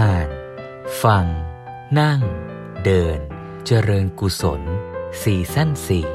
[0.00, 0.28] อ่าน
[1.02, 1.26] ฟัง
[2.00, 2.20] นั่ง
[2.84, 3.18] เดิน
[3.66, 4.62] เจริญกุศล
[5.22, 6.06] สี่สั้นสี่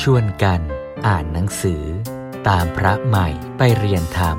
[0.00, 0.60] ชวนกัน
[1.06, 1.82] อ่านหนังสือ
[2.48, 4.38] ตามพระใหม่ไปเรียนธรรม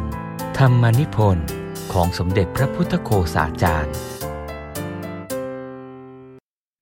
[0.58, 1.48] ธรรมนิพนธ์
[1.94, 3.96] ของสมเด็จพระพุทธโฆษาจารย์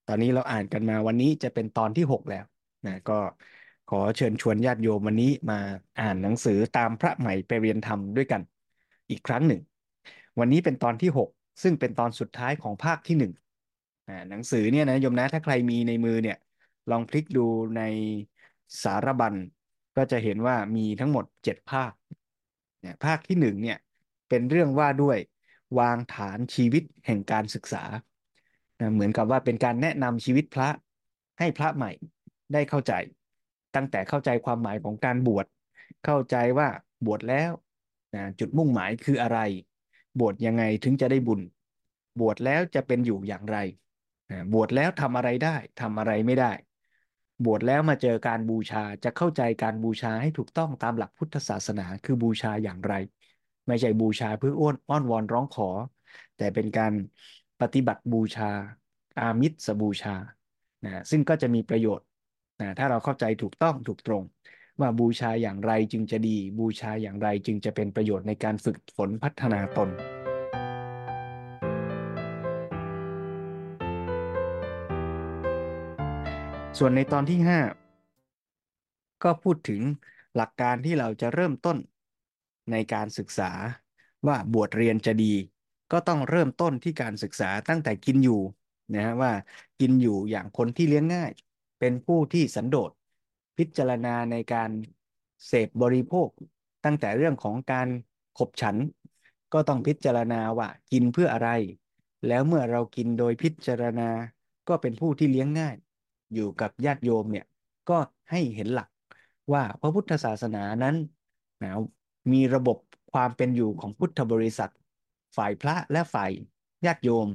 [0.07, 2.45] ตอนนี้เราอ่านกันมาวันนี้จะเป็นตอนที่ 6 แล้ว
[2.87, 3.19] นะก็
[3.89, 5.59] ขอเชิญชวนญาติโยมวันนี้มา
[6.01, 8.41] อ่านหนังสือตามพระใหม่ไปเรียนธรรมด้วยกัน
[9.09, 9.61] อีกครั้งหนึ่ง
[10.39, 11.29] วันนี้เป็นตอนที่6
[11.61, 13.31] ซึ่งเป็นตอนสุดท้ายของภาคที่1
[14.07, 16.37] อ่าหนังสือเนี่ยนะโยมนะถ้าใครมีในมือเนี่ย
[16.91, 17.45] ลองพลิกดู
[17.77, 17.81] ใน
[18.83, 19.33] สารบัญ
[19.97, 21.91] ก็จะเห็นว่ามีทั้งหมด7ภาค
[22.81, 23.77] เนี่ยภาคที่1เนี่ย
[24.29, 25.17] เป็นเรื่องว่าด้วย
[25.79, 27.83] วางฐานชีวิตแห่งการศึกษา
[28.93, 30.69] เหมือนกับว่าเป็นการแนะนำชีวิตพระ
[31.39, 31.91] ให้พระใหม่
[32.53, 32.93] ได้เข้าใจ
[33.75, 35.45] ตั้งแต่เข้าใจความหมายของการบวช
[36.05, 36.67] เข้าใจว่า
[37.05, 37.51] บวชแล้ว
[38.15, 39.39] นะจุดมุ่งหมายคืออะไร
[40.19, 41.41] บวชยังไงถึงจะได้บุญ
[42.19, 43.57] บวชแล้วจะเป็นอยู่อย่างไร
[44.53, 46.51] บวชแล้วทำอะไรได้ทำอะไรไม่ได้
[47.45, 52.93] บวชแล้วมาเจอการบูชาจะเข้าใจการบูชาให้ถูกต้องตามหลักพุทธศาสนาคือบูชาอย่างไร
[53.67, 55.69] ไม่ใช่บูชาเพื่ออ้อนอ้อนวอนร้องขอ
[56.37, 56.93] แต่เป็นการ
[57.61, 58.49] ปฏิบัติบูชา
[59.19, 60.15] อามิสบูชา
[60.83, 62.07] นะซึ่งก็จะมีประโยชน์
[62.61, 64.23] นะถ้าเราเข้าใจถูกต้องถูกตรง
[64.79, 69.89] ว่าบูชาอย่างไรจึงจะดี บูชาอย่างไรจึงจะเป็นประโยชน์ในการฝึกฝนพัฒนาตน
[76.77, 77.39] ส่วนในตอนที่
[78.27, 79.81] 5 ก็พูดถึง
[80.35, 81.77] หลักการที่เราจะเริ่มต้น
[82.71, 83.51] ในการศึกษา
[84.27, 85.33] ว่าบวชเรียนจะดี
[85.91, 88.41] ก็ต้องเริ่มต้นที่การศึกษาตั้งแต่กินอยู่
[88.93, 89.31] นะฮะว่า
[89.79, 91.31] กินอยู่อย่างคนที่เลี้ยงง่าย
[91.79, 92.91] เป็นผู้ที่สันโดษ
[93.57, 94.69] พิจารณาในการ
[95.47, 96.29] เสพบริโภค
[96.85, 97.87] ตั้งแต่เรื่องของการ
[98.37, 98.75] ขบฉัน
[99.53, 101.49] ก็ต้องพิจารณาว่ากินเพื่ออะไร
[102.27, 104.09] แล้วเมื่อเรากินโดยพิจารณา
[104.67, 105.75] ก็เป็นผู้ที่เลี้ยงง่าย
[106.33, 107.45] อยู่กับญาติโยมเนี่ย
[107.89, 107.97] ก็
[108.31, 108.89] ให้เห็นหลัก
[109.53, 110.95] ว่าพระพุทธศาสนานั้น
[111.63, 111.71] นะ
[112.31, 112.77] มีระบบ
[113.13, 114.71] ความเป็นอยู่ของพุทธบริษัท
[115.37, 116.31] ฝ่ายพระและฝ่าย
[116.85, 117.27] ญาติโยม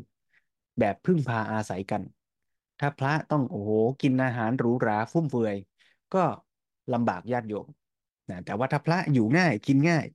[0.78, 2.02] แบบพึ่งพาอาศัยกัน
[2.80, 3.70] ถ้าพระต้องโอ้โห
[4.02, 5.56] กินอาหารหรูหราฟุ่มเฟือย
[6.14, 6.24] ก็
[6.92, 7.66] ลำบากญาติโยม
[8.30, 10.06] นะแต่ว่าถ้าพระอยู่ง่ายกินง่าย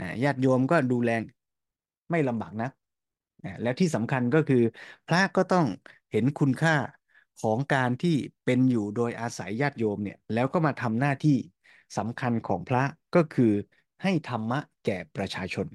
[0.00, 1.10] นะญาติโยมก็ดูแล
[2.10, 2.70] ไม่ลำบากนะ
[3.44, 4.62] นะแล้วที่สำคัญก็คือ
[5.08, 5.66] พระก็ต้อง
[6.12, 6.76] เห็นคุณค่า
[7.42, 11.36] ของการที่เป็นอยู่โดยอาศัยญาติโยมเนี่ยแล้วก็มาทำหน้าที่
[11.98, 12.82] สำคัญของพระ
[13.14, 13.52] ก็คือ
[14.02, 15.66] ให้ธรรมะแก่ประชาชน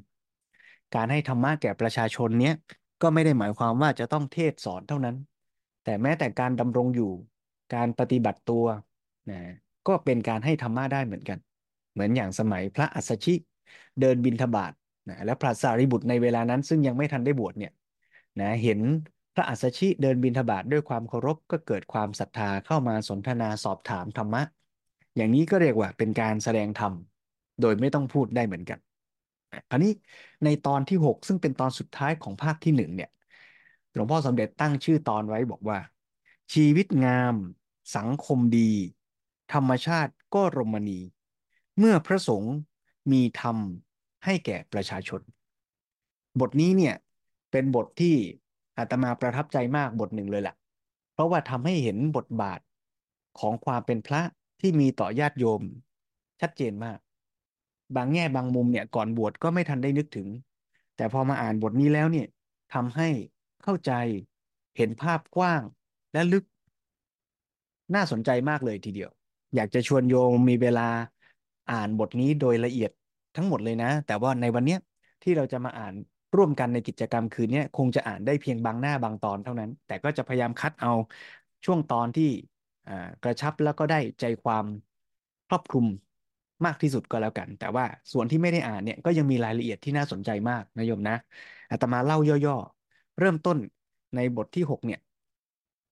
[0.95, 2.55] การให้ธรรมะแก่ประชาชนเนี้ย
[3.01, 5.15] ก็ไม่ได้หมายความว่าจะต้องเทศสอนเท่านั้น
[5.83, 7.11] แต่แม้แต่การดำรงอยู่
[7.75, 8.65] การปฏิบัติตัว
[9.29, 9.39] นะ
[9.87, 11.37] ก็เป็นการให้ธรรมะได้เหมือนกัน
[11.93, 13.33] เหมือนอย่างสมัยพระอัสสชิ
[14.01, 14.71] เดินบินทบาท
[15.09, 17.73] นะและพระสารีบุตรในเวลานั้น ซึ่งยังไม่ทันได้บวชเนี่ย
[18.39, 18.79] นะเห็น
[19.35, 24.41] พระอัสสชิเดินบินทบาทด้วยความเคารพก็เกิดความศรัทธาเข้ามาสนทนาสอบถามธรรมะ
[25.15, 26.93] อย่างนี้ก็เรียกว่าเป็นการแสดงธรรม
[27.61, 28.79] โดยไม่ต้องพูดได้เหมือนกัน
[29.71, 29.91] อันนี้
[30.45, 33.09] ในตอนที่ 6 ซึ่งเป็นตอนสุดท้ายของภาคที่1เนี่ย
[33.93, 35.77] หลวงพ่อสมเด็จตั้งชื่อตอนไว้บอกว่า
[36.53, 37.35] ชีวิตงาม
[37.97, 38.71] สังคมดี
[39.53, 40.99] ธรรมชาติก็รมณี
[41.77, 42.55] เมื่อพระสงฆ์
[43.11, 43.57] มีธรรม
[44.25, 45.21] ให้แก่ประชาชน
[46.39, 46.95] บทนี้เนี่ย
[47.51, 48.15] เป็นบทที่
[48.77, 50.55] อาตมาประทับใจมากบทหนึ่งเลยแหละ
[51.13, 52.59] เพราะว่าทำให้เห็นบทบาท
[53.39, 54.21] ของความเป็นพระ
[54.61, 55.61] ที่มีต่อญาติโยม
[56.41, 56.99] ชัดเจนมาก
[57.95, 60.27] บางแง่บางมุมเนี่ยก่อนบวชก็ไม่ทันได้นึกถึง
[60.95, 62.27] แต่พอมาอ่านบทนี้แล้วเนี่ย
[62.73, 63.09] ทำให้
[63.63, 63.91] เข้าใจ
[64.77, 65.61] เห็นภาพกว้าง
[66.13, 66.43] และลึก
[67.95, 69.11] น่าสนใจมากเลยทีเดียว
[69.55, 70.81] อยากจะชวนโยมมีเวลา
[71.69, 72.91] อ่านบทนี้โดยละเอียด
[73.35, 74.79] ทั้งหมดเลยนะ แต่ว่าในวันเนี้ย
[75.21, 75.93] ที่เราจะมาอ่าน
[76.35, 80.91] ร่วมกันในกิจกรรมคืนนี้คงจะอ่านได้เพียงบางหน้าบางตอนเท่านั้น แต่ก็จะพยายามคัดเอา
[81.65, 82.23] ช่วงตอนที่
[83.23, 84.65] กระชับแล้วก็ได้ใจความ
[85.47, 85.85] ครอบคลุม
[86.65, 91.15] มากที่สุดก็แล้วกัน แต่ว่าส่วนที่ไม่ได้อ่านเนี่ยก็ยังมีรายละเอียดที่น่าสนใจมากนะโยมนะ
[91.71, 93.57] อาตมาเล่าย่อๆ เริ่มต้น
[94.15, 94.99] ในบทที่ 6 เนี่ย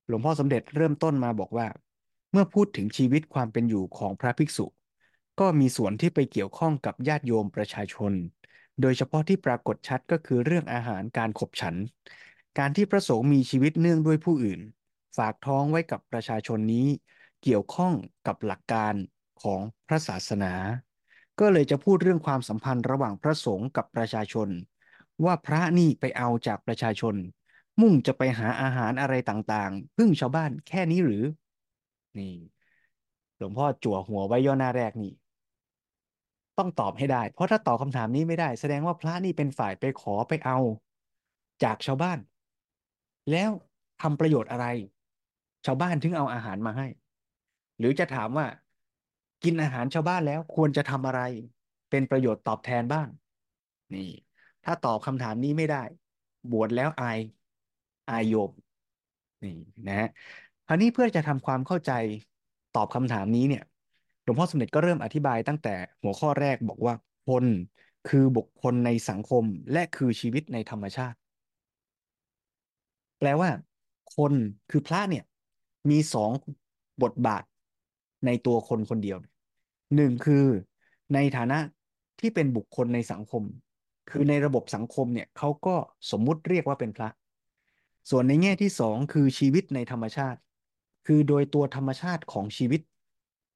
[0.07, 1.65] หลวงพ่อสมเด็จเริ่มต้นมาบอกว่า
[2.31, 4.65] เมื่อพูดถึงชีวิตความเป็นอยู่ของพระภิกษุ
[5.39, 8.13] ก็มีส่วนที่ไปเกี่ยวข้องกับญาติโยมประชาชน
[8.81, 11.75] โดยเฉพาะที่ปรากฏชัดก็คือเรื่องอาหารการขบฉัน
[12.57, 14.61] การที่พระสงฆ์มีชีวิตเนื่องด้วยผู้อื่น
[15.17, 16.87] ฝากท้องไว้กับประชาชนนี้
[17.43, 17.93] เกี่ยวข้อง
[18.27, 18.93] กับหลักการ
[19.43, 20.53] ของพระศาสนา
[21.39, 24.49] ก็เลยจะพูดเรื่องความสัมพันธ์ระหว่างพระสงฆ์กับประชาชน
[25.25, 27.15] ว่าพระนี่ไปเอาจากประชาชน
[27.81, 31.23] มุ่งจะไปหาอาหารอะไรต่างๆ พึ่งชาวบ้านแค่นี้หรือ
[32.17, 32.33] นี่
[33.37, 35.11] หลวงพ่อจั่วหัวไว้ย่อหน้าแรกนี่
[36.57, 40.57] ต้องตอบให้ได้ เพราะถ้าตอบคำถามนี้ไม่ได้ แสดงว่าพระนี่เป็นฝ่ายไปขอไปเอา
[41.63, 42.19] จากชาวบ้าน
[43.31, 43.49] แล้ว
[44.01, 44.65] ทำประโยชน์อะไร
[45.65, 46.87] ชาวบ้านถึงเอาอาหารมาให้
[47.79, 48.47] หรือจะถามว่า
[49.43, 51.21] กินอาหารชาวบ้านแล้วควรจะทำอะไร
[51.89, 53.07] เป็นประโยชน์ตอบแทนบ้าง
[53.93, 54.09] นี่
[54.63, 55.83] ถ้าตอบคำถามนี้ไม่ได้
[56.51, 57.19] บวชแล้วอาย
[58.09, 58.51] อายโยม
[59.43, 59.51] นี่
[59.87, 59.95] นะ
[60.69, 61.91] ฮะคราวนี้เพื่อจะทำความเข้าใจ
[62.75, 63.63] ตอบคำถามนี้เนี่ย
[64.23, 66.93] หลวงพ่อสมเด็จก็เริ่มอธิบายตั้งแต่หัวข้อแรกบอกว่า
[67.27, 67.45] คน
[68.09, 69.43] คือบุคคลในสังคม
[69.73, 71.17] และคือชีวิตในธรรมชาติ
[73.19, 73.49] แปลว่า
[74.15, 74.33] คน
[74.69, 75.23] คือพระเนี่ย
[75.89, 76.31] มีสอง
[77.03, 77.43] บทบาท
[78.25, 79.17] ในตัวคนคนเดียว
[79.95, 80.45] หนึ่งคือ
[81.13, 81.59] ในฐานะ
[82.19, 83.43] ที่เป็นบุคคลในสังคม
[84.09, 85.75] คือในระบบสังคมเนี่ยเขาก็
[86.11, 87.09] สมมุติเรียกว่าเป็นพระ
[88.09, 90.39] ส่วนในแง่ที่สองคือชีวิตในธรรมชาติ
[91.11, 92.81] คือโดยตัวธรรมชาติของชีวิต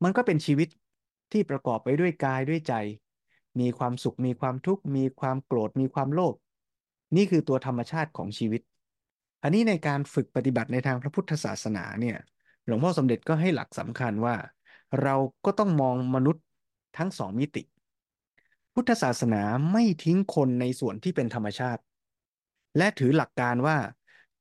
[0.03, 0.67] มันก็เป็นชีวิต
[1.31, 2.73] ที่ประกอบไปด้วยกายด้วยใจ
[3.59, 6.35] มีความสุขมีความทุกข์มีความโกรธมีความโลภ
[7.15, 8.61] นี่คือตัวธรรมชาติของชีวิต
[9.43, 12.17] อันนี้ในการฝึกปฏิบัติในทางพระพุทธศาสนาเนี่ย
[12.65, 14.35] หลวงพ่อสมเด็จก็ให้หลักสำคัญว่า
[15.01, 15.15] เรา
[15.45, 16.43] ก็ต้องมองมนุษย์
[16.97, 17.63] ทั้งสองมิติ
[18.73, 19.41] พุทธศาสนา
[19.71, 21.81] ไม่ทิ้งคนในส่วนที่เป็นธรรมชาติ
[22.77, 23.77] และถือหลักการว่า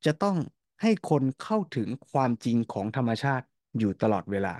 [0.06, 0.36] จะต้อง
[0.82, 3.46] ให้คนเข้าถึงความจริงของธรรมชาติ
[3.78, 4.54] อยู่ตลอดเวลา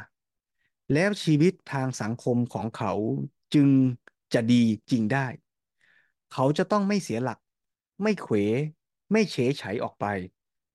[0.93, 2.93] แล้วชีวิตทางสังคมของเขา
[3.55, 3.69] จึง
[4.35, 5.27] จะดีจริงได้
[6.33, 7.39] เขาจะต้องไม่เสียหลัก
[8.03, 8.35] ไม่เขว
[9.13, 10.07] ไม่เฉยไฉออกไป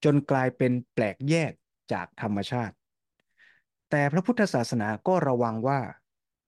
[0.04, 1.52] จนกลายเป็นแปลกแยก
[1.92, 2.76] จากธรรมชาติ
[3.90, 5.82] แต่พระพุทธศาสนาก็ระวังว่า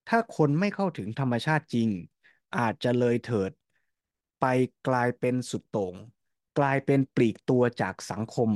[0.10, 1.90] ถ้าคนไม่เข้าถึงธรรมชาติจริง
[2.58, 3.52] อาจจะเลยเถิด
[4.42, 4.46] ไป
[4.88, 5.94] กลายเป็นสุดโต่ง
[6.60, 8.50] กลายเป็นปลีกตัวจากสังคม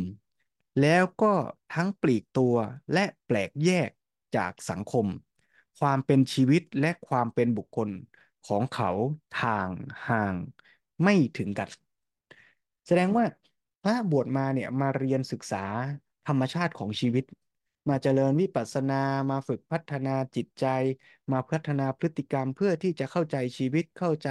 [0.81, 1.33] แล้วก็
[1.73, 2.55] ทั้งปลีกตัว
[2.93, 3.89] และแปลกแยก
[4.35, 5.07] จากสังคม
[5.79, 7.89] ความเป็นชีวิตและความเป็นบุคคล
[8.47, 8.91] ของเขา
[9.41, 9.67] ทาง
[10.07, 10.35] ห่าง
[11.03, 11.69] ไม่ถึงกัน
[12.87, 13.25] แสดงว่า
[13.83, 15.65] พระบวชมาเนี่ยมาเรียนศึกษา
[16.27, 17.23] ธรรมชาติของชีวิต
[17.89, 20.65] มาเจริญวิปัสสนา มาฝึกพัฒนาจิตใจ
[21.31, 24.29] มาพัฒนาพฤติกรรมเพื่อที่จะเข้าใจชีวิตเข้าใจ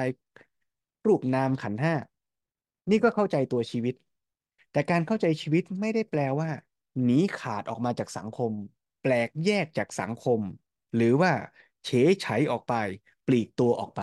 [1.06, 1.94] รูปนามขันธ์ห้า
[2.90, 3.94] นี่ก็เข้าใจตัวชีวิต
[4.72, 6.48] แต่การเข้าใจชีวิตไม่ได้แปลว่า
[7.04, 8.52] หนีขาดออกมาจากสังคม
[9.02, 10.40] แปลกแยกจากสังคม
[10.96, 11.32] หรือว่า
[11.84, 12.74] เฉยไฉออกไป
[13.26, 14.02] ปลีกตัวออกไป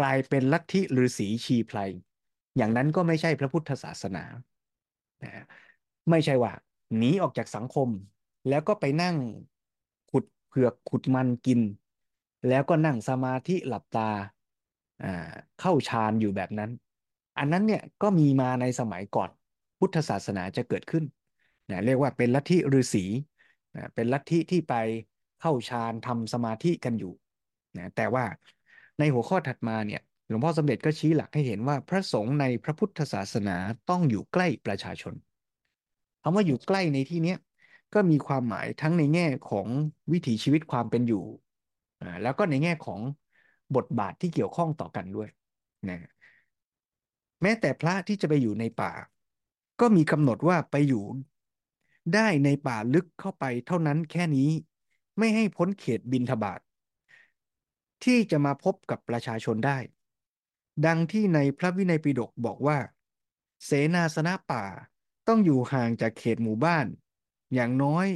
[0.00, 1.78] กลายเป็นลัทธิฤาษีชีไพร
[2.56, 4.24] อย่างนั้นก็ไม่ใช่พระพุทธศาสนา
[5.22, 5.44] นะ
[6.10, 6.52] ไม่ใช่ว่า
[6.96, 7.88] หนีออกจากสังคม
[8.48, 9.16] แล้วก็ไปนั่ง
[10.10, 11.60] ขุดเผือกขุดมันกิน
[12.48, 14.10] แล้วก็นั่งสมาธิหลับตา
[15.60, 16.70] เข้าฌานอยู่แบบนั้น
[17.38, 19.30] อันนั้นเนี่ยก็มีมาในสมัยก่อน
[19.78, 21.04] พุทธศาสนาจะเกิดขึ้น
[21.70, 23.04] นะเรียกว่าเป็นลัทธิฤาษี
[23.76, 24.74] นะเป็นลัทธิที่ไป
[25.40, 27.12] เข้าฌานทำสมาธิกันอยู่
[27.78, 28.24] นะแต่ว่า
[28.98, 33.56] ในหัวข้อถัดมาเนี่ยหลวงพ่อสมเด็จก็ชี้หลักให้เห็นว่าพระสงฆ์ในพระพุทธศาสนา
[33.90, 35.14] ต้องอยู่ใกล้ประชาชน
[36.22, 37.34] คำว่าอยู่ใกล้ในที่นี้
[37.94, 39.66] ก็มีความหมายทั้งในแง่ของ
[40.12, 41.24] วิถีชีวิตความเป็นอยู่
[42.22, 43.00] แล้วก็ในแง่ของ
[43.76, 45.28] บทบาทที่เกี่ยวข้องต่อกันด้วย
[45.88, 45.98] นะ
[47.42, 48.92] แม้แต่พระที่จะไปอยู่ในป่า
[49.80, 51.04] ก็มีกำหนดว่าไปอยู่
[52.14, 54.50] ได้ในป่าลึกเข้าไปเท่านั้นแค่นี้
[55.18, 56.60] ไม่ให้พ้นเขตบินทบาท
[58.04, 59.78] ที่จะมาพบกับประชาชนได้
[60.86, 62.78] ดังที่ในพระวินัยปิฎกบอกว่า
[63.64, 64.64] เสนาสนะป่า
[65.28, 66.86] ต้องอยู่ห่างจากเขตหมู่บ้าน
[67.54, 68.06] อย่างน้อย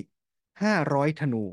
[0.63, 1.45] ห้าร้อยธนู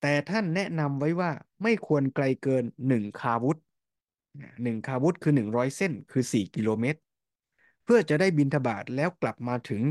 [0.00, 1.30] แต่ท่านแนะนำไว้ว่า
[1.62, 3.58] ไม่ควรไกลเกินหนึ่งคาวุธ
[4.62, 7.00] หนึ่งคาวุธคือหนึ่งร้อยเส้นคือสี่กิโลเมตร
[7.86, 9.82] เพื่อจะได้บินทบาทแล้วกลับมาถึง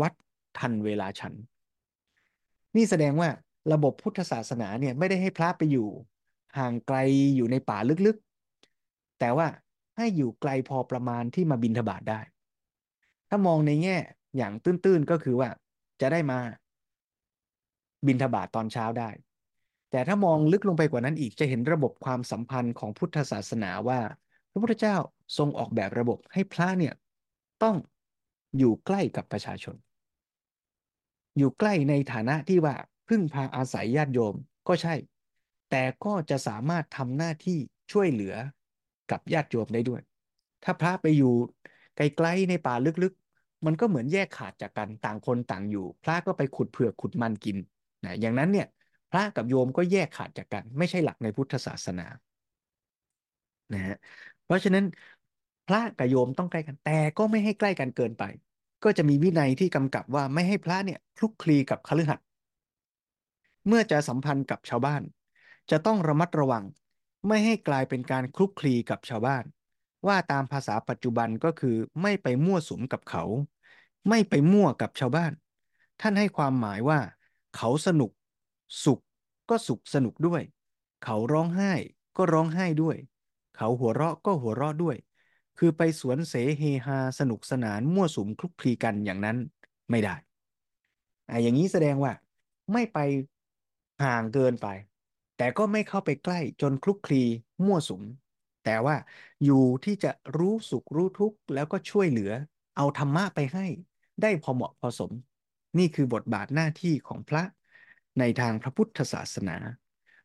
[0.00, 0.12] วัด
[0.58, 1.34] ทันเวลาฉัน
[2.76, 3.28] นี่แสดงว่า
[3.72, 5.88] ระบบพุทธศาสนาเนี่ยไม่ได้ให้พระไปอยู่
[6.58, 6.96] ห่างไกล
[7.36, 9.46] อยู่ในป่าลึกๆ แต่ว่า
[9.96, 12.20] ให้อยู่ไกลพอประมาณที่มาบิณฑบาตได้
[13.28, 13.96] ถ้ามองในแง่
[14.36, 15.48] อย่างตื้นๆก็คือว่า
[16.00, 16.38] จะได้มา
[18.06, 19.10] บิณฑบาตตอนเช้าได้
[19.90, 24.00] แต่ถ้ามองลึกลงไปกว่านั้นอีกจะเห็นระบบความสัมพันธ์ของพุทธศาสนาว่า
[24.50, 24.96] พระพุทธเจ้า
[25.38, 26.94] ทรงออกแบบระบบให้พระเนี่ย
[27.62, 27.76] ต้อง
[28.58, 29.76] อยู่ใกล้กับประชาชน
[31.38, 32.74] อยู่ใกล้ในฐานะที่ว่า
[33.08, 34.34] พึ่งพาอาศัยญาติโยม
[34.68, 34.94] ก็ใช่
[35.70, 37.58] แต่ก็จะสามารถทำหน้าที่
[37.92, 38.34] ช่วยเหลือ
[39.10, 40.02] กับญาติโยมได้ด้วย
[40.64, 41.32] ถ้าพระไปอยู่
[41.96, 47.56] ไกลๆในป่าลึกๆ มันก็เหมือนแยกขาดจากกันต่างคนต่างอยู่ พระก็ไปขุดเผือกขุดมันกิน
[48.04, 48.66] นะอย่างนั้นเนี่ย
[49.10, 52.06] พระกับโยมก็แยกขาดจากกัน ไม่ใช่หลักในพุทธศาสนา
[53.72, 53.96] นะฮะ
[54.44, 54.84] เพราะฉะนั้น
[55.72, 58.24] ระกับโยมต้องใกล้กัน แต่ก็ไม่ให้ใกล้กันเกินไป
[58.84, 62.26] ก็จะมีวินัยที่กำกับว่าไม่ให้พระเนี่ยคลุกคลีกับคฤหัสถ์
[63.66, 65.02] เมื่อจะสัมพันธ์กับชาวบ้าน
[65.70, 66.64] จะต้องระมัดระวัง
[67.28, 69.44] ไม่ให้กลายเป็นการคลุกคลีกับชาวบ้าน
[70.06, 73.24] ว่าตามภาษาปัจจุบันก็คือไม่ไปมั่วสุมกับเขา
[74.08, 75.32] ไม่ไปมั่วกับชาวบ้าน
[76.00, 77.00] ท่านให้ความหมายว่า
[77.56, 78.10] เขาสนุก
[78.84, 79.00] สุข
[79.50, 80.42] ก็สุขสนุกด้วย
[81.04, 81.72] เขาร้องไห้
[82.16, 82.96] ก็ร้องไห้ด้วย
[83.56, 84.96] เขาหัวเราะก็หัวเราะด้วย
[85.58, 89.36] คือไปสวนเสเฮฮาสนุกสนานมั่วสุมคลุกคลีกันอย่างนั้น
[89.90, 90.14] ไม่ได้
[91.28, 92.12] อะอย่างนี้แสดงว่า
[92.72, 92.98] ไม่ไป
[94.02, 94.66] ห่างเกินไป
[95.36, 97.22] แต่ก็ไม่เข้าไปใกล้จนคลุกคลี
[97.64, 98.02] มั่วสุม
[98.64, 98.96] แต่ว่า
[99.44, 102.30] อยู่ที่จะรู้สุขรู้ทุกข์แล้วก็ช่วยเหลือ
[102.76, 103.66] เอาธรรมะไปให้
[104.22, 105.12] ได้พอเหมาะพอสม
[105.78, 107.42] นี่คือบทบาทหน้าที่ของพระ
[108.18, 109.56] ในทางพระพุทธศาสนา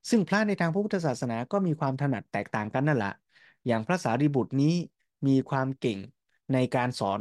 [0.09, 3.13] ซึ่งพระในทางพระพุทธศาสนาก็มีความถนัดแตกต่างกันนั่นแหละ
[3.67, 4.75] อย่างพระสารีบุตรนี้
[5.27, 5.99] มีความเก่ง
[6.53, 7.19] ในการสอน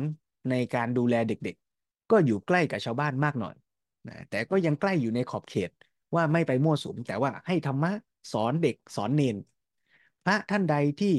[0.50, 3.54] ในการดูแลเด็กๆ ก็อยู่ใกล้กับชาวบ้านมากหน่อย
[4.08, 5.70] นะแต่ก็ยังใกล้อยู่ในขอบเขต
[6.14, 7.92] ว่าไม่ไปมั่วสุมแต่ว่าให้ธรรมะ
[8.32, 9.36] สอนเด็กสอนเนน
[10.24, 11.14] พระท่านใดที่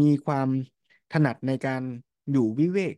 [0.00, 0.48] มีความ
[1.12, 1.82] ถนัดในการ
[2.32, 2.94] อยู่วิเวก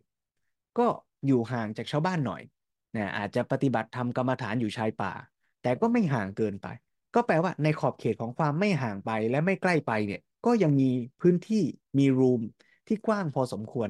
[0.78, 0.86] ก็
[1.26, 2.42] อยู่ห่างจากชาวบ้านหน่อย
[2.96, 5.12] นะอาจจะปฏิบัติธรรมกรรมฐานอยู่ชายป่า
[5.62, 6.66] แต่ก็ไม่ห่างเกินไป
[7.14, 11.64] ก็แปลว่าในขอบเขตของความไม่ห่างไปและไม่ใกล้ไปเนี่ยก็ยังมีพื้นที่
[11.98, 12.40] มีรูม
[12.86, 13.88] ที่กว้างพอสมควร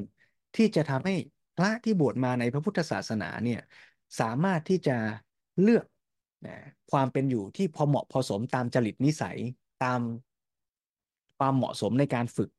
[0.56, 1.14] ที่จะทำให้
[1.56, 3.60] พระที่บวชมาในพระพุทธศาสนาเนี่ย
[4.20, 4.96] สามารถที่จะ
[5.62, 5.84] เลือก
[6.92, 9.38] ความเป็นอยู่ที่พอเหมาะพอสมตามจริตนิสัย
[9.84, 10.00] ตาม
[11.38, 12.50] ความเหมาะสมในการฝึก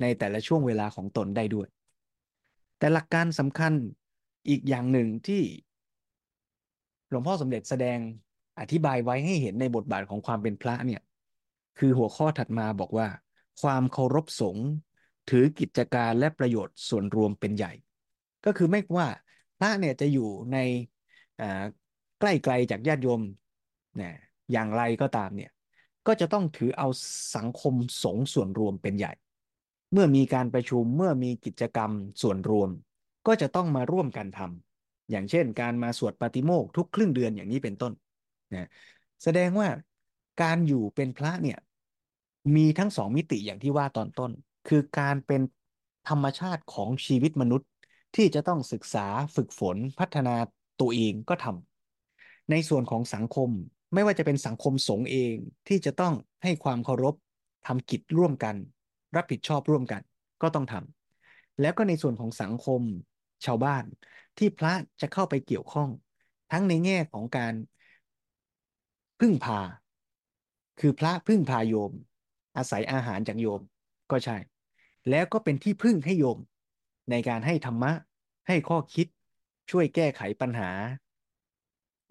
[0.00, 1.68] ในแต่ละช่วงเวลาของตนได้ด้วย
[2.78, 3.72] แต่หลักการสำคัญ
[4.48, 5.42] อีกอย่างหนึ่งที่
[7.08, 7.98] หลวงพ่อสมเด็จแสดง
[8.60, 11.02] อธิบายไว้ให้เห็นในบทบาทของความเป็นพระเนี่ย
[11.78, 13.06] คือหัวข้อถัดมาบอกว่า
[13.62, 14.68] ความเคารพสงฆ์
[15.30, 17.72] ถือกิจการและประโยชน์ส่วนรวมเป็นใหญ่
[18.44, 19.08] ก็คือไม่ว่า
[19.58, 20.58] พระเนี่ยจะอยู่ใน
[22.20, 23.20] ใกล้ไกลจากญาติโยม
[23.96, 24.14] เนี่ย
[24.52, 25.50] อย่างไรก็ตามเนี่ย
[26.06, 26.88] ก็จะต้องถือเอา
[27.36, 29.12] สังคมสงส่วนรวมเป็นใหญ่
[29.92, 31.90] เมื่อมีการประชุมเมื่อมีกิจกรรม
[32.22, 32.70] ส่วนรวม
[33.26, 37.92] ก็จะต้องมาร่วมกันทำอย่างเช่น การมาสวดปาฏิโมกข์ทุกครึ่งเดือนอย่างนี้เป็นต้น
[38.54, 38.68] นะ
[39.22, 39.68] แสดงว่า
[40.42, 41.58] การอยู่เป็นพระเนี่ย
[42.56, 44.30] มีทั้งสองมิติอย่างที่ว่าตอนต้น
[44.68, 45.42] คือการเป็น
[46.08, 47.68] ธรรมชาติของชีวิตมนุษย์
[48.16, 50.36] ที่จะต้องศึกษาฝึกฝนพัฒนา
[50.80, 53.50] ตัวเองก็ทำในส่วนของสังคม
[53.94, 55.34] ไม่ว่าจะเป็นสังคมสงฆ์เอง
[55.68, 57.14] ที่จะต้องให้ความเคารพ
[57.66, 58.56] ทำกิจร่วมกัน
[59.16, 60.02] รับผิดชอบร่วมกัน
[60.42, 62.82] ก็ต้องทำแล้วก็ในส่วนของสังคม
[63.44, 63.84] ชาวบ้าน
[64.38, 65.88] ที่พระจะเข้าไปเกี่ยวข้อง
[66.52, 67.54] ทั้งในแง่ของการ
[69.20, 69.60] พึ่งพา
[70.80, 71.92] คือพระพึ่งพาโยม
[72.56, 73.60] อาศัยอาหารจากโยม
[74.10, 74.36] ก็ใช่
[75.10, 76.38] แล้วก็เป็นที่พึ่งให้โยม
[77.10, 77.92] ในการให้ธรรมะ
[78.48, 79.06] ให้ข้อคิด
[79.70, 80.70] ช่วยแก้ไขปัญหา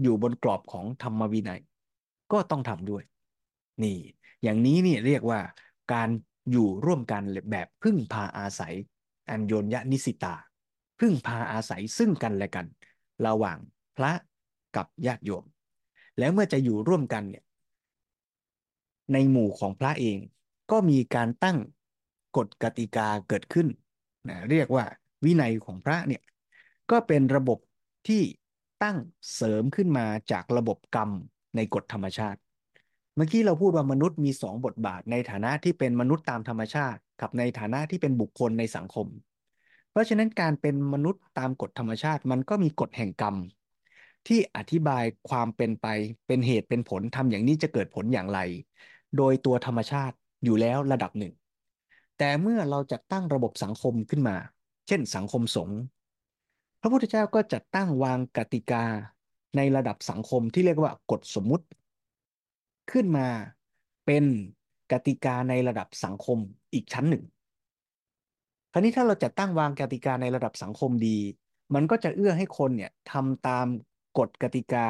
[0.01, 1.62] อยู่บนกรอบของธรรมวินัย
[2.31, 3.03] ก็ต้องทำด้วย
[3.83, 3.98] นี่
[4.43, 5.39] อย่างนี้นี่เรียกว่า
[5.93, 6.10] การ
[6.51, 8.74] อยู่ร่วมกันแบบพึ่งพาอาศัย
[9.29, 10.36] อัญโยนยนิสิตา
[11.00, 12.65] พึ่งพาอาศัยซึ่งกันและกัน
[13.25, 13.57] ระหว่าง
[13.98, 14.12] พระ
[14.75, 15.45] กับญาติโยม
[16.19, 17.43] แล้วเมื่อจะอยู่ร่วมกันเนี่ย
[19.13, 20.17] ในหมู่ของพระเอง
[20.71, 21.57] ก็มีการตั้ง
[22.38, 23.67] กฎกติกาเกิดขึ้น
[24.29, 24.85] นะเรียกว่า
[25.25, 26.21] วินัยของพระเนี่ย
[26.91, 27.59] ก็เป็นระบบ
[28.07, 28.21] ที่
[28.83, 28.97] ตั้ง
[29.35, 31.09] เสริมขึ้นมาจากระบบกรรม
[31.55, 32.39] ในกฎธรรมชาติ
[33.15, 39.07] เมื่อกี้เราพูดว่ามนุษย์มีสองบทบาทในฐานะที่เป็นมนุษย์ตามธรรมชาติ กับในฐานะที่เป็นบุคคลในสังคม
[39.91, 43.35] เพราะฉะนั้นการเป็นมนุษย์ตามกฎธรรมชาติมันก็มีกฎแห่งกรรม
[44.27, 45.88] ที่อธิบายความเป็นไป
[46.27, 48.39] เป็นเหตุเป็นผลทำอย่างนี้จะเกิดผลอย่างไร
[49.17, 51.33] โดยตัวธรรมชาติอยู่แล้วระดับหนึ่ง
[52.18, 54.38] แต่เมื่อเราจะตั้งระบบสังคมขึ้นมา
[54.88, 55.80] เช่นสังคมสงฆ์
[56.82, 58.84] พระพุทธเจ้าก็จัดตั้งวางกติกา
[59.58, 61.65] ในระดับสังคมที่เรียกว่ากฎสมมุติ
[62.91, 63.27] ขึ้นมา
[64.06, 64.25] เป็น
[64.91, 66.38] กติกาในระดับสังคม
[66.74, 67.24] อีกชั้นหนึ่ง
[68.72, 71.18] คราวนี้ถ้าเราจะตั้งวางกติกาในระดับสังคมดี
[71.74, 73.68] มันก็จะเอื้อให้คนเนี่ยทำตาม
[74.18, 74.88] กฎกติกา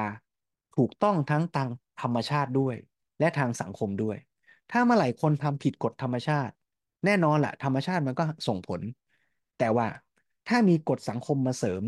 [0.77, 1.69] ถูกต้องทั้งทาง
[2.01, 2.75] ธรรมชาติด้วย
[3.19, 4.17] และทางสังคมด้วย
[4.71, 6.53] ถ้าเมื่อไหร่คนทำผิดกฎธรรมชาติ
[7.05, 8.81] แน่นอนแหละธรรมชาติมันก็ส่งผล
[9.59, 9.87] แต่ว่า
[10.47, 11.83] ถ้ามีกฎสังคมมาเสริม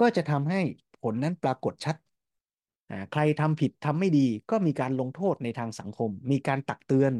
[0.00, 0.60] ก็จะทำให้
[1.02, 1.96] ผลนั้นปรากฏชัด
[3.12, 7.12] ใครทำผิดทำไม่ดีก็มีการลงโทษในทางสังคม มีการตักเตือน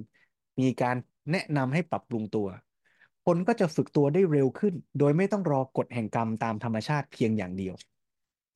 [0.60, 0.96] มีการ
[1.30, 2.48] แนะนำให้ปรับปรุงตัว
[3.26, 7.74] คนก็จะฝึกตัวได้เร็วขึ้น โดยไม่ต้องรอกฎแห่งกรรมตามธรรมชาติเพียงอย่างเดียว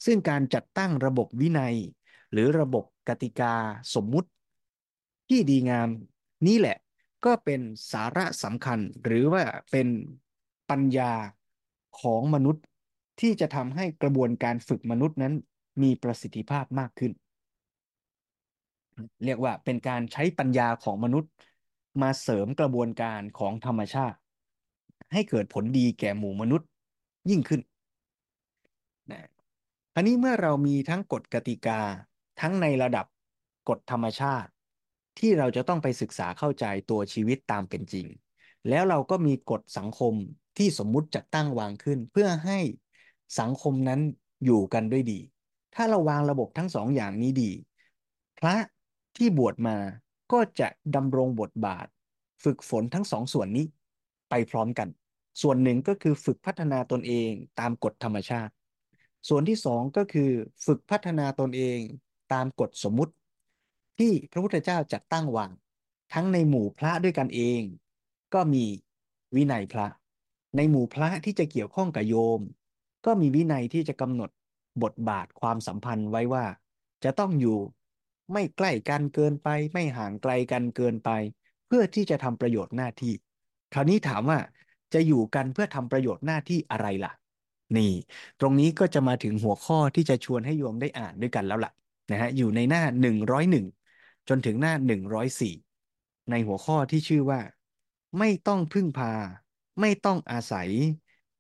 [0.04, 1.75] ซึ่งการจัดตั้งระบบวินัย
[2.32, 3.54] หรือระบบกติกา
[3.94, 4.28] สมมุติ
[5.28, 5.88] ที่ดีงาม
[6.46, 6.76] นี่แหละ
[7.24, 7.60] ก็เป็น
[7.92, 9.88] สาระสำคัญหรือว่าเป็น
[10.70, 11.12] ปัญญา
[12.00, 12.64] ของมนุษย์
[13.20, 15.34] ที่จะทำให้กระบวนการฝึกมนุษย์นั้น
[15.82, 17.12] มีประสิทธิภาพมากขึ้น
[19.24, 21.30] เรียกว่าเป็นการใช้ปัญญาของมนุษย์
[22.02, 24.18] มาเสริมกระบวนการของธรรมชาติ
[25.12, 26.68] ให้เกิดผลดีแก่หมู่มนุษย์
[27.30, 27.60] ยิ่งขึ้น
[29.10, 29.28] นะ
[29.94, 31.80] อันนี้เมื่อเรามีทั้งกฎกติกา
[32.40, 33.06] ทั้งในระดับ
[33.68, 34.50] กฎธรรมชาติ
[35.20, 38.06] ที่เราจะต้องไปศึกษาเข้าใจตัวชีวิตตามเป็นจริง
[38.68, 40.14] แล้วเราก็มีกฎสังคม
[40.58, 42.58] ที่สมมุติจัดตั้งวางขึ้น เพื่อให้
[43.40, 44.00] สังคมนั้น
[44.44, 45.20] อยู่กันด้วยดี
[45.74, 47.50] ถ้าเราวางระบบทั้งสองอย่างนี้ดี
[48.38, 48.56] พระ
[49.16, 49.76] ที่บวชมา
[50.32, 51.86] ก็จะดำรงบทบาท
[52.44, 53.66] ฝึกฝนทั้งสองส่วนนี้
[54.30, 54.88] ไปพร้อมกัน
[55.42, 58.52] ส่วนหนึ่งก็คือฝึกพัฒนาตนเองตามกฎธรรมชาติ
[59.28, 60.30] ส่วนที่สองก็คือ
[60.66, 61.78] ฝึกพัฒนาตนเอง
[62.32, 63.12] ตามกฎสมมุติ
[64.00, 65.50] ที่พระพุทธเจ้าจัดตั้งวาง
[66.14, 67.62] ทั้งในหมู่พระด้วยกันเอง
[68.35, 68.64] ก็มี
[69.37, 69.87] วินัยพระ
[70.57, 72.40] ในหมู่พระที่จะเกี่ยวข้องกับโยม
[73.07, 74.30] ก็มีวินัยที่จะกำหนด
[74.83, 76.45] บทบาทความสัมพันธ์ไว้ว่า
[77.04, 77.59] จะต้องอยู่
[78.33, 81.11] ไม่ใกล้กันเกินไป ไม่ห่างไกลกันเกินไป
[81.66, 83.12] เพื่อที่จะทำประโยชน์หน้าที่
[83.75, 84.38] คราวนี้ถามว่า
[84.95, 87.12] จะอยู่กันเพื่อทำประโยชน์หน้าที่อะไรล่ะ
[87.76, 87.92] นี่
[88.40, 91.73] ตรงนี้ก็จะมาถึงหัวข้อที่จะชวนให้โยมได้อ่านด้วยกันแล้วล่ะ
[92.11, 93.79] นะฮะอยู่ในหน้า 101
[94.32, 94.75] จนถึงหน้า
[95.37, 97.40] 104 ในหัวข้อที่ชื่อว่า
[98.18, 99.12] ไม่ต้องพึ่งพา
[99.80, 100.68] ไม่ต้องอาศัย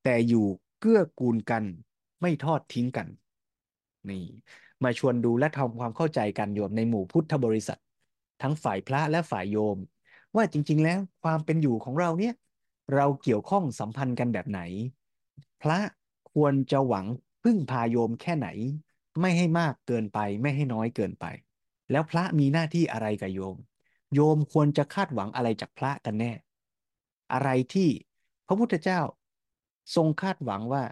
[0.02, 0.46] แต่อยู่
[0.80, 1.64] เกื้อกูลกัน
[2.20, 3.08] ไม่ทอดทิ้งกัน
[4.08, 4.24] นี่
[4.82, 7.80] มาชวนดูและทำความเข้าใจกันโยมในหมู่พุทธบริษัท
[8.42, 9.78] ทั้งฝ่ายพระและฝ่ายโยม
[10.36, 12.34] ว่าจริง ๆ แล้วความเป็นอยู่ของเราเนี่ย
[12.94, 14.60] เราเกี่ยวข้องสัมพันธ์กันแบบไหน
[15.62, 15.78] พระ
[16.32, 17.06] ควรจะหวัง
[17.42, 18.48] พึ่งพาโยมแค่ไหน
[19.20, 21.26] ไม่ให้มากเกินไปไม่ให้น้อยเกินไป
[21.90, 23.56] แล้วพระมีหน้าที่อะไรกับโยม
[24.14, 26.32] โยมควรจะคาดหวังอะไรจากพระกันแน่
[27.32, 27.88] อะไรที่
[28.46, 29.00] พระพุทธเจ้า
[29.94, 30.82] ทรงคาดหวังว่า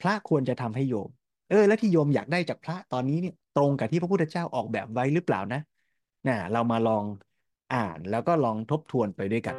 [0.00, 1.10] พระควรจะทำให้โยม
[1.50, 5.60] เออ แล้วที่โยมอยากได้จากพระตอนนี้เนี่ยตรงกับที่พระพุทธเจ้าออกแบบไว้หรือเปล่านะ
[6.26, 7.04] น่ะเรามาลอง
[7.74, 9.56] อ่านแล้วก็ลองทบทวนไปด้วยกัน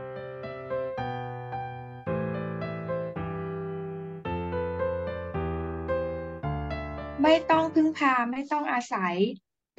[7.24, 9.15] ไม่ต้องพึ่งพาไม่ต้องอาศัย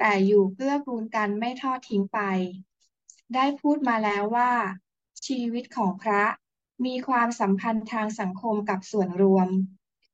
[0.05, 2.19] แต่อยู่เกื้อกูลกันไม่ทอดทิ้งไป
[3.33, 4.51] ได้พูดมาแล้วว่า
[5.27, 6.23] ชีวิตของพระ
[6.85, 9.47] มีความสัมพันธ์ทางสังคมกับส่วนรวม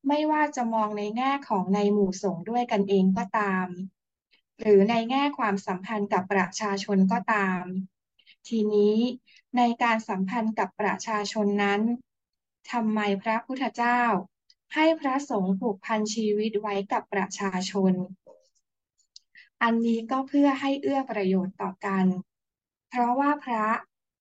[0.08, 3.66] ไม่ว่าจะมองในแง่ของในหมู่สงฆ์ด้วยกันเองก็ตาม
[4.60, 7.62] หรือในแง่ความสัมพันธ์กับประชาชนก็ตาม
[8.48, 8.96] ทีนี้
[9.56, 11.80] ในการสัมพันธ์กับประชาชนนั้น
[12.72, 14.02] ทำไมพระพุทธเจ้า
[14.74, 17.92] ให้พระสงฆ์ผูกพันชีวิตไว้กับประชาชน
[19.62, 22.06] อันนี้ก็เพื่อให้เอื้อประโยชน์ต่อกัน
[22.88, 23.66] เพราะว่าพระ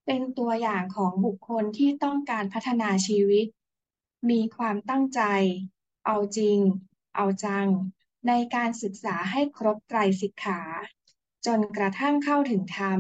[0.05, 3.45] เป็นตัวอย่างของบุคคลที่ต้องการพัฒนาชีวิต
[4.29, 5.21] มีความตั้งใจ
[6.05, 6.59] เอาจริง
[7.15, 7.67] เอาจัง
[8.27, 10.61] ในการศึกษาให้ครบไตรสิกขา
[11.45, 12.99] จนกระทั่งเข้าถึงธรรม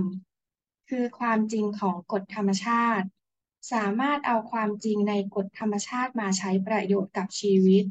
[0.89, 3.07] คือความจริงของกฎธรรมชาติ
[3.71, 7.85] สามารถเอาความจริงในกฎธรรมชาติมาใช้ประโยชน์กับชีวิต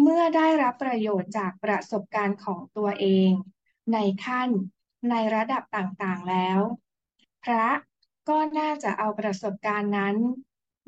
[0.00, 3.30] เมื่อได้รับประโยชน์จากประสบการณ์ของตัวเอง
[3.92, 4.50] ในขั้น
[5.10, 6.60] ในระดับต่างๆแล้ว
[7.44, 7.66] พระ
[8.28, 10.16] ก็น่าจะเอาประสบการณ์นั้น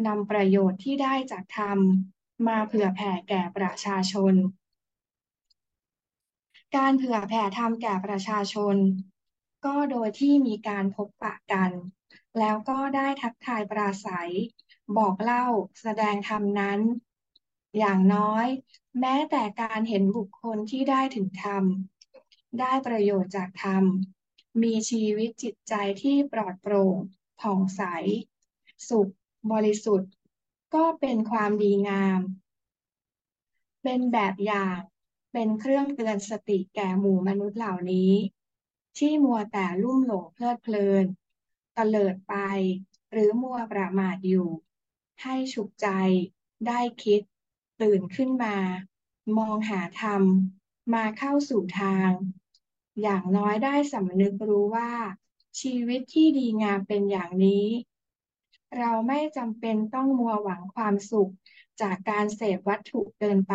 [0.07, 1.79] นำประโยชน์ที่ได้จากธรรม
[2.47, 4.35] มาเผื่อแผ่แก่ประชาชน
[6.77, 8.77] การเผื่อแผ่ธรรมแก่ประชาชน
[9.67, 11.71] ก็โดยที่มีการพบปะกัน
[12.39, 14.33] แล้วก็ได้ทักทายปราศัย
[14.97, 15.47] บอกเล่า
[15.81, 16.81] แสดงธรรมนั้น
[17.79, 18.47] อย่างน้อย
[19.01, 21.65] แม้แต่การเห็นบุคคลที่ได้ถึงธรรม
[22.61, 23.85] ได้ประโยชน์จากธรรม
[24.63, 26.97] มีชีวิตจิตใจที่ปลอดโปร่ง
[27.41, 27.83] ผ่องใส
[28.89, 29.13] สุข
[29.53, 30.13] บริสุทธิ์
[30.75, 32.21] ก็เป็นความดีงาม
[33.83, 34.79] เป็นแบบอย่าง
[35.33, 38.13] เป็นเครื่องเตือนสติแก่หมู่มนุษย์เหล่านี้
[38.99, 41.05] ที่มัวแต่ลุ่มหลงเพลิดเพลิน
[41.77, 42.35] ตเลิดไป
[43.13, 44.49] หรือมัวประมาทอยู่
[45.23, 45.89] ให้ฉุกใจ
[46.67, 47.21] ได้คิด
[47.83, 48.57] ตื่นขึ้นมา
[49.39, 50.23] มองหาธรรม
[50.95, 52.11] มาเข้าสู่ทาง
[53.03, 54.93] อย่างน้อยได้สำนึกรู้ว่า
[55.61, 57.67] ชีวิตที่ดีงามเป็นอย่างนี้
[58.79, 61.33] เราไม่จำเป็นต้องมัวหวังความสุข
[61.81, 63.55] จากการเสพวัตถุเกินไป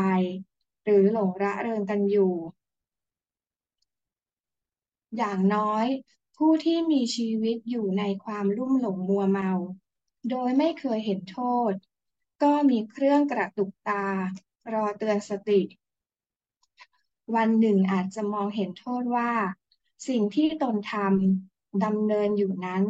[0.84, 2.34] หรือหลงระเริงกันอยู่
[5.18, 5.86] อย่างน้อย
[6.38, 9.52] ผู้ที่มีชีวิตอยู่ในความลุ่มหลงมัวเมา
[10.30, 11.40] โดยไม่เคยเห็นโท
[11.72, 11.74] ษ
[12.44, 14.06] ก็มีเครื่องกระตุกตา
[14.74, 15.62] รอเตือนสติ
[17.36, 19.32] วันหนึ่งอาจจะมองเห็นโทษว่า
[20.08, 22.84] สิ่งที่ตนทำดำเนินอยู่นั้น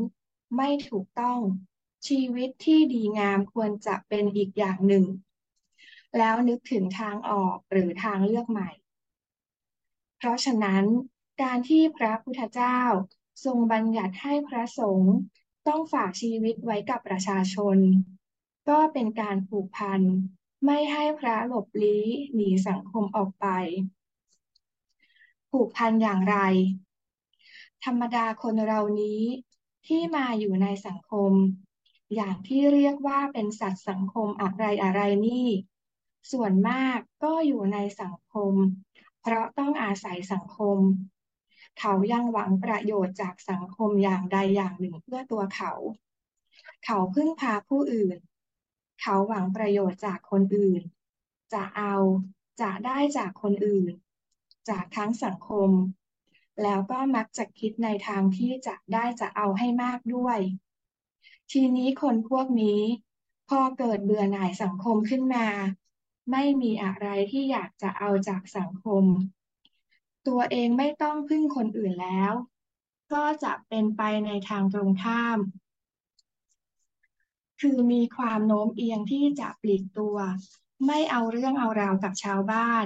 [0.58, 1.40] ไม่ถูกต้อง
[2.08, 5.06] ชีวิตที่ดีงามควรจะเป็นอีกอย่างหนึ่ง
[6.18, 8.70] แล้วนึกถึงทางออกหรือทางเลือกใหม่
[10.18, 10.86] เพราะฉะนั้น
[11.42, 12.80] การที่พระพุทธเจ้า
[13.46, 15.14] ทรงบัญญัติให้พระสงฆ์
[15.68, 17.78] ต้องฝากชีวิตไว้กับประชาชน
[18.70, 20.02] ก็เป็นการผูกพัน
[20.66, 23.48] ไม่ให้พระหลบลี้หนีสังคมออกไป
[25.52, 26.38] ผูกพันอย่างไร
[27.86, 29.22] ธรรมดาคนเรานี้
[29.88, 31.32] ที่มาอยู่ในสังคม
[32.16, 35.48] อย่างที่เรียกว่าเป็นสัตว์สังคมอะไรอะไรนี่
[36.32, 38.54] ส่วนมากก็อยู่ในสังคม
[39.22, 40.78] เพราะต้องอาศัยสังคม
[41.80, 45.74] เขายังหวังประโยชน์จากสังคมอย่างใดอย่างหนึ่งเพื่อตัวเขา
[46.86, 48.18] เขาพึ่งพาผู้อื่น
[49.02, 50.82] เขาหวังประโยชน์จากคนอื่น
[51.54, 51.96] จะเอา
[52.62, 53.94] จะได้จากคนอื่น
[54.70, 55.70] จากทั้งสังคม
[56.64, 60.40] แล้วก็มักจะคิดในทางที่จะได้จะเอาให้มากด้วย
[61.52, 62.82] ทีนี้คนพวกนี้
[63.50, 65.48] พอเกิดเบื่อหน่ายสังคมขึ้นมา
[66.32, 69.04] ไม่มีอะไรที่อยากจะเอาจากสังคม
[70.28, 72.34] ตัวเองไม่ต้องพึ่งคนอื่นแล้ว
[73.14, 75.38] ก็จะเป็นไปในทางตรงข้าม
[77.62, 80.18] คือมีความโน้มเอียงที่จะปลีกตัว
[80.86, 82.86] ไม่เอาเรื่องเอาราวกับชาวบ้าน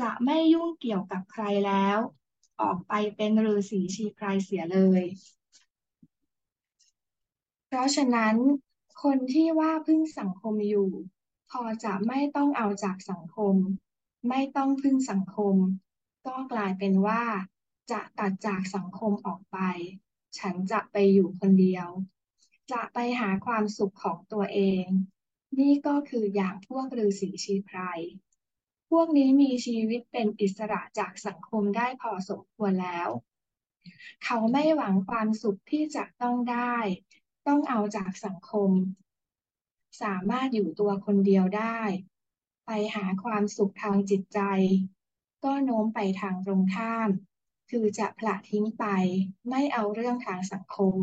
[0.00, 1.98] จะไม่ยุ่งเกี่ยวกับใครแล้ว
[2.60, 5.02] ออกไปเป็นฤาษีชีไพรเสียเลย
[7.66, 8.36] เพราะฉะนั้น
[9.02, 10.90] คนที่ว่าพึ่งสังคมอยู่
[11.50, 13.54] พอจะไม่ต้องเอาจากสังคม
[14.28, 15.56] ไม่ต้องพึ่งสังคม
[16.26, 17.22] ก็กลายเป็นว่า
[17.90, 19.58] จะตัดจากสังคมออกไป
[20.38, 21.88] ฉันจะไปอยู่คนเดียว
[22.72, 24.86] จะไปหาความสุขของตัวเอง
[25.58, 27.78] นี่ก็คืออย่างพวกฤาษีชีไพร
[28.90, 33.08] พวกนี้มีชีวิตเป็นอิสระจากสังคมได้พอสมควรแล้ว
[34.24, 36.76] เขาไม่หวังความสุขที่จะต้องได้
[37.46, 38.70] ต้องเอาจากสังคม
[40.02, 41.80] สามารถอยู่ตัวคนเดียวได้
[42.66, 44.40] ไปหาความสุขทางจิตใจ
[45.44, 47.08] ก็โน้มไปทางตรงข้าม
[47.70, 48.84] คือจะผละทิ้งไป
[49.48, 50.94] ไม่เอาเรื่องทางสังคม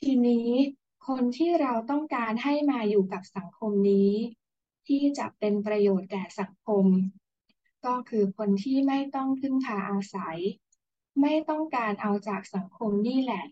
[0.00, 0.48] ทีนี้
[1.06, 4.12] คนที่เราต้องการให้มาอยู่กับสังคมนี้
[4.86, 6.86] ที่จะเป็นประโยชน์แก่สังคม
[7.86, 10.38] ก็คือคนที่ไม่ต้องพึ่งพาอาศัย
[11.20, 13.44] ไม่ต้องการเอาจากสังคมนี่แหละ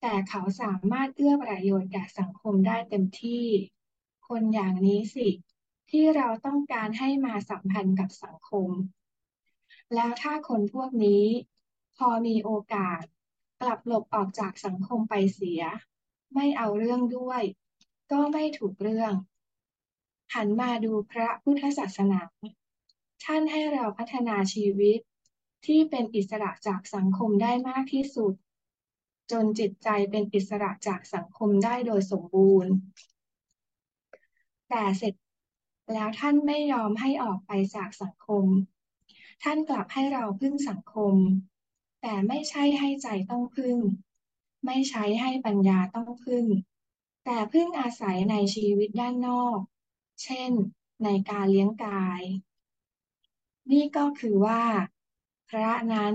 [0.00, 3.44] แต่เขาสามารถเอื้อประโยชน์แก่สังคมได้เต็มที่
[4.28, 5.28] คนอย่างนี้สิ
[5.90, 8.70] ที่เราต้องการให้มาสัมพันธ์กับสังคม
[9.94, 11.24] แล้วถ้าคนพวกนี้
[11.96, 13.02] พอมีโอกาส
[13.60, 15.62] กลับหลบออกจากสังคมไปเสีย
[16.34, 17.42] ไม่เอาเรื่องด้วย
[18.12, 19.12] ก็ไม่ถูกเรื่อง
[20.34, 22.20] หันมาดูพระพุทธศาสนา
[23.24, 24.98] ท่านให้เราพัฒนาชีวิต
[25.66, 28.34] ที่เป็นอิสระจากสังคมได้มากที่สุด
[29.30, 32.72] จนจิตใจเป็นอิสระจากสังคมได้โดยสมบูรณ์
[34.68, 35.14] แต่เสร็จ
[35.94, 38.44] แล้วท่านไม่ยอมให้ออกไปจากสังคม
[39.42, 41.14] ท่านกลับให้เราพึ่งสังคม
[42.00, 43.78] แต่ไม่ใช่ให้ใจต้องพึ่ง
[44.64, 46.44] ไม่ใช้ให้ปัญญาต้องพึ่ง
[47.24, 49.58] แต่พึ่งอาศัยในชีวิตด้านนอก
[50.22, 50.50] เช่น
[51.04, 52.22] ในการเลี้ยงกาย
[53.72, 54.62] นี่ก็คือว่า
[55.48, 56.14] พระนั้น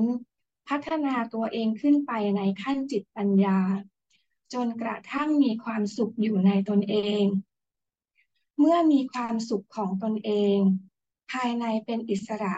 [0.70, 3.60] พัฒนาตัวเองขึ้นไปในขั้นจิตปัญญา
[4.54, 7.26] จนกระทั่งมีความสุขอยู่ในตนเอง
[8.60, 10.58] เมื่อมีความสุขของตนเอง
[11.32, 12.56] ภายในเป็นอิสระ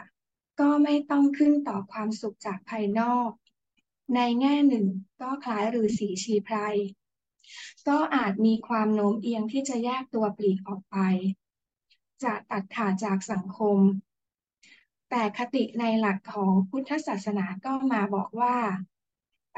[0.60, 3.30] ก็ไม่ต้องขึ้นต่อความสุขจากภายนอก
[4.15, 4.86] ในแง่หนึ่ง
[5.22, 6.58] ก็คล้ายฤาษีชีไพร
[7.88, 10.98] ก็อาจมีความโน้มเอียงที่จะแยกตัวปลีกออกไป
[12.24, 13.78] จะตัดขาดจากสังคม
[15.10, 18.58] แต่คติในหลักของพุทธศาสนาก็มาบอกว่า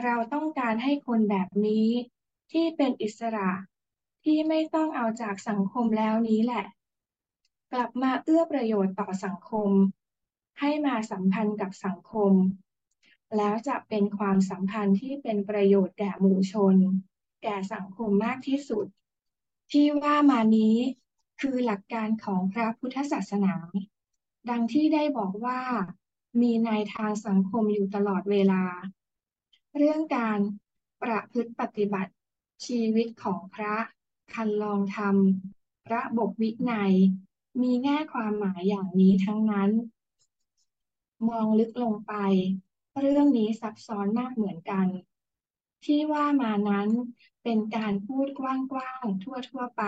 [0.04, 1.88] เราต้องการให้คนแบบนี้
[2.52, 3.52] ที่เป็นอิสระ
[4.24, 6.66] ที่ไม่ต้องเอาจากสังคมแล้วนี้แหละ
[7.74, 9.70] กลับมาเอื้อประโยชน์ต่อสังคม
[10.60, 12.34] ให้มาสัมพันธ์กับสังคม
[13.38, 16.76] แล้วจะเป็นความสัมพันธ์ที่เป็นประโยชน์แก่หมู่ชน
[17.44, 18.86] แก่สังคมมากที่สุด
[19.72, 20.76] ที่ว่ามานี้
[21.42, 23.56] คือหลักการของพระพุทธศาสนา
[24.50, 25.62] ดังที่ได้บอกว่า
[26.42, 28.64] มีในทางสังคมอยู่ตลอดเวลา
[29.78, 30.40] เรื่องการ
[31.04, 32.14] ประพฤติปฏิบัติ
[32.66, 33.76] ชีวิตของพระ
[34.34, 35.16] คันลองธรรม
[35.94, 36.94] ระบบวินัย
[37.62, 39.72] มีแง่ความหมายอย่างนี้ทั้งนั้น
[41.28, 42.14] มองลึกลงไป
[43.00, 44.88] เรื่องนี้ซับซ้อนมากเหมือนกัน
[45.86, 46.90] ที่ว่ามานั้น
[47.44, 49.84] เป็นการพูดกว้างๆทั่วๆไป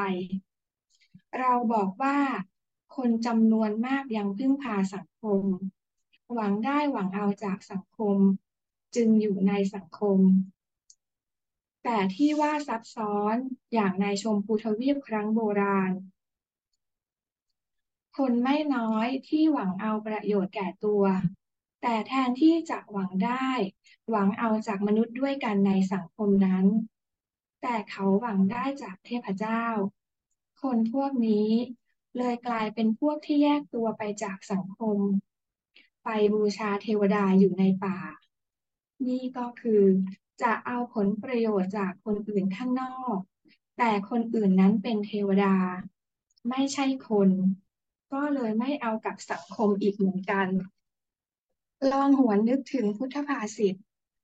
[1.39, 2.17] เราบอกว่า
[2.95, 5.43] คนจำนวนมากยังพึ่งพาสังคม
[6.33, 8.17] หวังได้หวังเอาจากสังคม
[8.95, 10.19] จึงอยู่ในสังคม
[11.83, 13.35] แต่ที่ว่าซับซ้อน
[13.73, 15.91] อย่างในชมพูทวีปครั้งโบราณ
[18.17, 21.03] คนไม่น้อยที่หวังเอาประโยชน์แก่ตัว
[21.81, 23.49] แต่แทนที่จะหวังได้
[24.09, 26.65] หวังเอาจากมนุษย์ด้วยกันในสังคมนั้น
[27.61, 29.65] แต่เขาหวังได้จากเทพเจ้า
[30.61, 31.49] คนพวกนี้
[32.17, 34.97] เลยกลายเป็นพวกที่แยกตัวไปจากสังคม
[36.03, 37.97] ไปบูชาเทวดาอยู่ในป่า
[39.07, 39.83] นี่ก็คือ
[40.41, 43.17] จะเอาผลประโยชน์จากคนอื่นข้างนอก
[43.77, 45.55] แต่คนอื่นนั้นเป็นเทวดา
[46.49, 47.29] ไม่ใช่คน
[48.13, 50.47] ก็เลยไม่เอากับสังคมอีกเหมือนกัน
[51.91, 53.75] ลองหวนนึกถึงพุทธภาษิต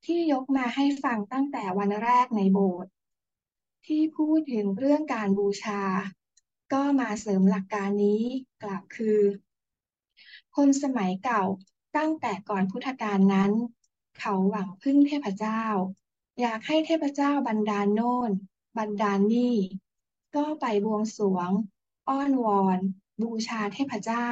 [0.05, 2.91] ที่ยกมาให้ฟังตั้งแต่วันแรกในโบสถ์
[3.85, 5.81] ที่พูดถึงเรื่องการบูชา
[6.73, 8.21] ก็มาเสริมหลักการนี้
[8.63, 9.19] กล่าวคือ
[10.55, 11.43] คนสมัยเก่า
[11.97, 13.51] ตั้งแต่ก่อนพุทธกาลนั้น
[14.19, 15.63] เขาหวังพึ่งเทพเจ้า
[16.41, 18.31] อยากให้เทพเจ้าบันดาลโน่น
[18.77, 19.55] บันดาลนี่
[20.35, 21.49] ก็ไปบวงสรวง
[22.07, 22.79] อ้อนวอน
[23.21, 24.29] บูชาเทพเจ้า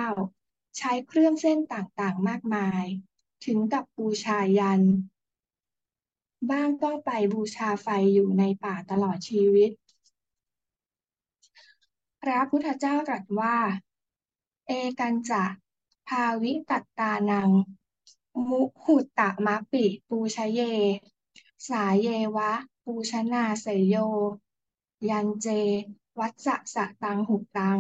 [0.77, 2.83] ใช้เครื่องเส้นต่างๆมากมาย
[3.45, 4.81] ถึงกับบูชายัน
[6.49, 9.71] บ้างก็ไปบูชาไฟอยู่ในป่าตลอดชีวิต
[12.21, 13.57] พระพุทธเจ้าตรัสว่า
[14.67, 15.43] เอกันจะ
[16.07, 17.49] ภาวิตัตตานัง
[18.49, 20.61] มุหุตตะมะปิปูชเย
[21.69, 22.51] สาเยวะ
[22.83, 23.95] ปูชนาเสยโย
[25.09, 25.47] ยันเจ
[26.19, 27.79] วัจจะสะตังหุตัง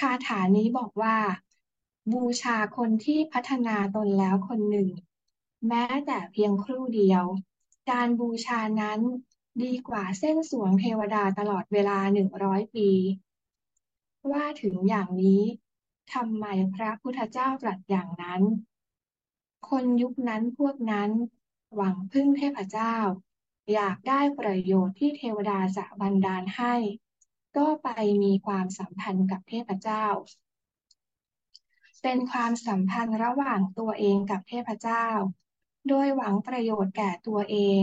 [0.00, 1.16] คาถานี้บอกว่า
[2.12, 4.88] บูชาคนที่พัฒนาตนแล้วคนหนึ่ง
[5.68, 7.24] แม้แต่เพียงครู่เดียว
[7.90, 9.00] การบูชานั้น
[9.62, 12.90] ดีกว่าเส้นสวงเทวดาตลอดเวลาหนึ่งร้อยปี
[14.32, 15.42] ว่าถึงอย่างนี้
[16.14, 18.42] ทำไมพระพุทธเจ้าตรัสอย่างนั้น
[19.68, 21.10] คนยุคนั้นพวกนั้น
[21.74, 22.96] หวังพึ่งเทพเจ้า
[23.72, 26.74] อยากได้ประโยชน์ที่เทวดาจะบันดาลให้
[27.56, 27.88] ก็ไป
[28.22, 30.06] มีความสัมพันธ์กับเทพเจ้า
[32.02, 35.06] เป็นความสัมพันธ์ระหว่างตัวเองกับเทพเจ้า
[35.88, 37.82] โดยหวังประโยชน์แก่ตัวเอง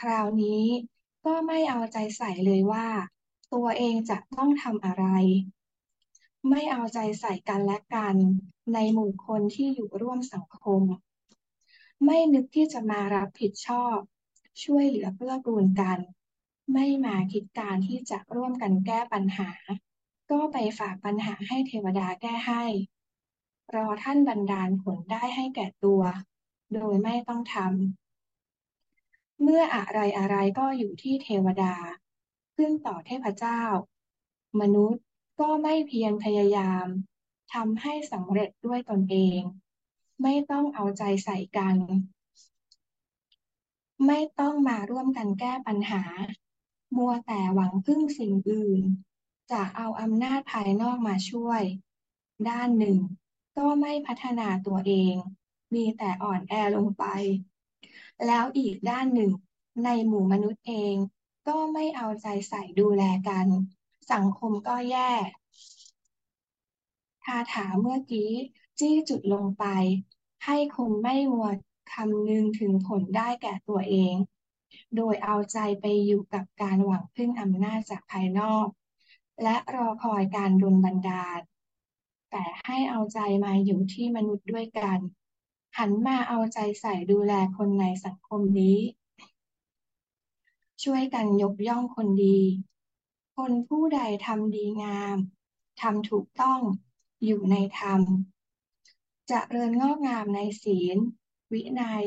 [0.00, 0.64] คราวนี้
[1.24, 2.88] ก็ไม่เอาใจใส่เลยว่า
[3.54, 5.04] ตัวเองจะต้องทำอะไร
[6.48, 8.16] ไม่เอาใจใส่กันและกัน
[8.72, 10.82] ในหมู่คนที่อยู่ร่วมสังคม
[12.04, 13.96] ไม่นึกที่จะมารับผิดชอบ
[14.64, 15.98] ช่วยเหลือเพื่อกูลกัน
[16.72, 19.50] ไม่มาคิดการที่จะร่วมกันแก้ปัญหา
[20.30, 22.64] ก็ไปฝากปัญหาให้เทวดาแก้ให้
[23.74, 26.02] รอท่านบันดาลผลได้ให้แก่ตัว
[26.74, 31.74] โดยไม่ต้องทำ เมื่ออะไรอะไรก็อยู่ที่เทวดา
[32.56, 33.62] ขึ้นต่อเทพเจ้า
[34.60, 35.02] มนุษย์
[35.40, 36.86] ก็ไม่เพียรพยายาม
[37.54, 39.40] ทำให้สำเร็จด้วยตนเอง
[40.22, 41.76] ไม่ต้องเอาใจใส่กัน
[44.06, 46.02] ไม่ต้องมาร่วมกันแก้ปัญหา
[46.96, 48.82] มัวแต่หวังพึ่งสิ่งอื่น
[49.52, 51.62] จะเอาอำนาจภายนอกมาช่วย
[52.48, 52.98] ด้านหนึ่ง
[53.56, 55.14] ก็ไม่พัฒนาตัวเอง
[55.74, 57.04] มีแต่อ่อนแอลงไป
[58.26, 59.32] แล้วอีกด้านหนึ่ง
[59.84, 60.94] ในหมู่มนุษย์เอง
[61.48, 63.46] ก็ไม่เอาใจใส่ดูแลกัน
[64.12, 65.12] สังคมก็แย่
[67.24, 68.30] คาถาเมื่อกี้
[68.78, 69.64] จี้จุดลงไป
[70.44, 71.48] ให้คนไม่มัว
[71.92, 74.14] คำนึงถึงผลได้แก่ตัวเอง
[74.96, 78.66] โดยเอาใจไปอยู่กับการหวังพึ่งอำนาจจากภายนอก
[79.42, 81.40] และรอคอยการดลบันดาล
[82.30, 84.98] แต่ให้เอาใจมาอยู่ที่มนุษย์ด้วยกัน
[85.78, 88.78] หันมาเอาใจใส่ดูแลคนในสังคมนี้
[90.84, 92.40] ช่วยกันยกย่องคนดี
[93.36, 95.16] คนผู้ใดทำดีงาม
[95.80, 96.60] ทำถูกต้อง
[97.24, 98.00] อยู่ในธรรม
[99.30, 100.96] จะเริญงอกงามในศีล
[101.52, 102.06] วินัย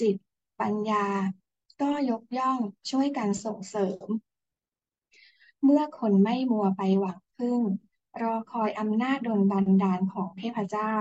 [0.00, 0.16] จิต
[0.60, 1.06] ปัญญา
[1.80, 2.58] ก็ยกย่อง
[2.90, 4.06] ช่วยกันส่งเสริม
[5.64, 7.60] เมื่อคนไม่มัวไปหวังพึ่ง
[8.22, 10.94] รอคอยอำนาจดลบันดาลของเทพเจ้า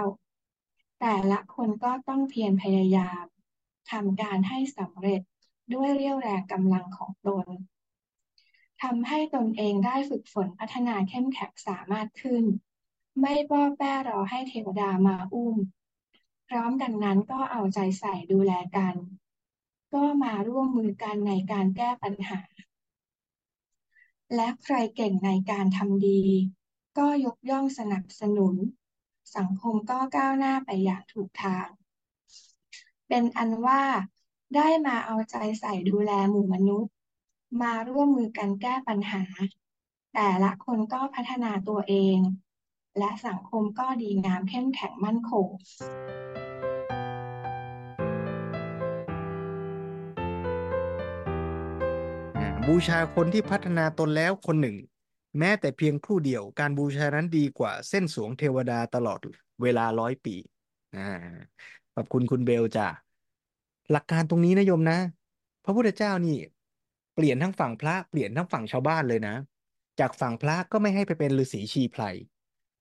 [0.99, 3.23] แต่ละคนก็ต้องเพียรพยายาม
[3.91, 5.21] ทำการให้สำเร็จ
[5.73, 7.47] ด้วยเรี่ยวแรงกำลังของตน
[8.83, 12.43] ทำให้ตนเองได้ฝึกฝนพัฒนาเข้มแข็งสามารถขึ้น
[13.19, 15.55] ไม่ป้อแป้รอให้เทวดามาอุ้ม
[16.47, 18.95] พร้อมกันนั้นก็เอาใจใส่ดูแลกัน
[19.93, 22.41] ก็มาร่วมมือกันในการแก้ปัญหา
[24.35, 26.21] และใครเก่งในการทำดี
[26.97, 28.55] ก็ยกย่องสนับสนุน
[29.37, 31.67] สังคมก็ก้าวหน้าไปอย่างถูกทาง
[33.07, 33.83] เป็นอันว่า
[34.55, 36.91] ได้มาเอาใจใส่ดูแลหมู่มนุษย์
[37.61, 39.23] มาร่วมมือกันแก้ปัญหา
[40.13, 42.17] แต่ละคนก็พัฒนาตัวเอง
[42.97, 45.47] และสังคมก็ดีงามเข้มแข็งมั่นคง
[52.69, 54.77] บูชาคนที่พัฒนาตนแล้วคนหนึ่ง
[55.39, 59.19] แม้แต่เพียงครู่เดียวการบูชานั้นดีกว่าเส้นสวงเทวดาตลอด
[59.61, 60.35] เวลาร้อยปี
[60.95, 61.09] อ่า
[61.95, 62.87] ขอบคุณคุณเบลจ้ะ
[63.91, 64.99] หลักการตรงนี้นะโยมนะ
[65.63, 66.37] พระพุทธเจ้านี่
[67.15, 69.35] เปลี่ยนทั้งฝั่งพระเปลี่ยนทั้งฝั่งชาวบ้านเลยนะ
[69.99, 72.03] จากฝั่งพระก็ไม่ให้ไปเป็นฤาษีชีไพร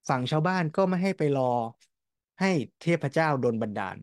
[0.09, 1.53] ฝั่งชาวบ้านก็ไม่ให้ไปรอ
[2.41, 3.97] ให้เทพเจ้าโดนบันดาล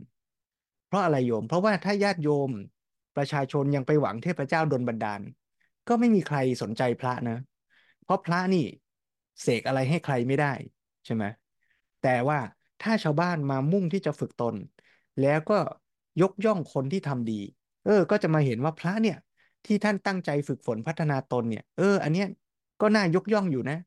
[0.87, 2.51] เพราะอะไรโยม เพราะว่าถ้าญาติโยม
[3.17, 5.23] ประชาชนยังไปหวังเทพเจ้าโดนบันดาล
[5.91, 7.39] ก็ไม่มีใครสนใจพระนะ
[8.03, 8.67] เพราะพระนี่
[9.43, 10.53] เสกอะไรให้ใครไม่ได้
[11.05, 11.25] ใช่ไหม
[12.03, 12.39] แต่ว่า
[12.83, 14.55] ถ้าชาวบ้านมามุ่งที่จะฝึกตน
[15.23, 15.59] แล้วก็
[16.23, 17.41] ยกย่องคนที่ทำดี
[17.85, 19.17] เออ ก็จะมาเห็นว่าพระเนี่ย
[19.67, 22.29] ที่ท่านตั้งใจฝึกฝนพัฒนาตนเนี่ย เออ อันเนี้ย
[22.81, 23.79] ก็น่ายกย่องอยู่นะ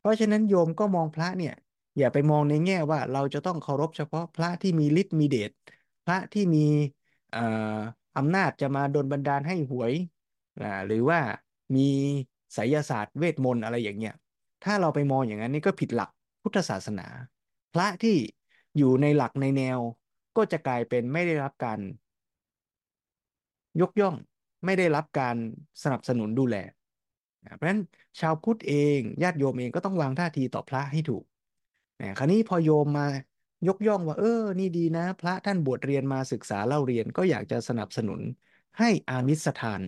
[0.00, 1.54] เพราะฉะนั้นโยมก็มองพระเนี่ย
[1.98, 5.50] อย่าไปมองในแง่ว่าเราจะต้องเคารพเฉพาะพระที่มีฤทธิ์มีเดช
[6.04, 6.66] พระที่มี
[7.34, 7.78] อ่า
[8.16, 9.92] อำนาจจะมาดลบันดาลให้หวย
[10.60, 11.20] อ่าหรือว่า
[11.76, 11.88] มี
[12.54, 14.14] ไสยศาสตร์เวทมนต์อะไรอย่างเงี้ย
[14.64, 16.10] ถ้าเราไปมองอย่างนั้นนี่ก็ผิดหลัก
[16.42, 17.06] พุทธศาสนา
[17.74, 18.16] พระที่
[18.76, 19.78] อยู่ในหลักในแนว
[20.36, 21.78] ก็จะกลายเป็นไม่ได้รับการ
[23.80, 24.14] ยกย่อง
[24.64, 25.36] ไม่ได้รับการ
[25.82, 26.56] สนับสนุนดูแล
[27.56, 27.80] เพราะฉะนั้น
[28.20, 31.24] ชาวพุทธเองญาติโยมเองก็ต้องวางท่าทีต่อพระให้ถูก
[32.18, 33.06] คราวนี้พอโยมมา
[33.68, 38.20] ยกย่องว่าเออ นี่ดีนะ พระท่านบวชเรียนมาศึกษาเล่าเรียนก็อยากจะสนับสนุน
[38.78, 39.82] ให้อามิสทาน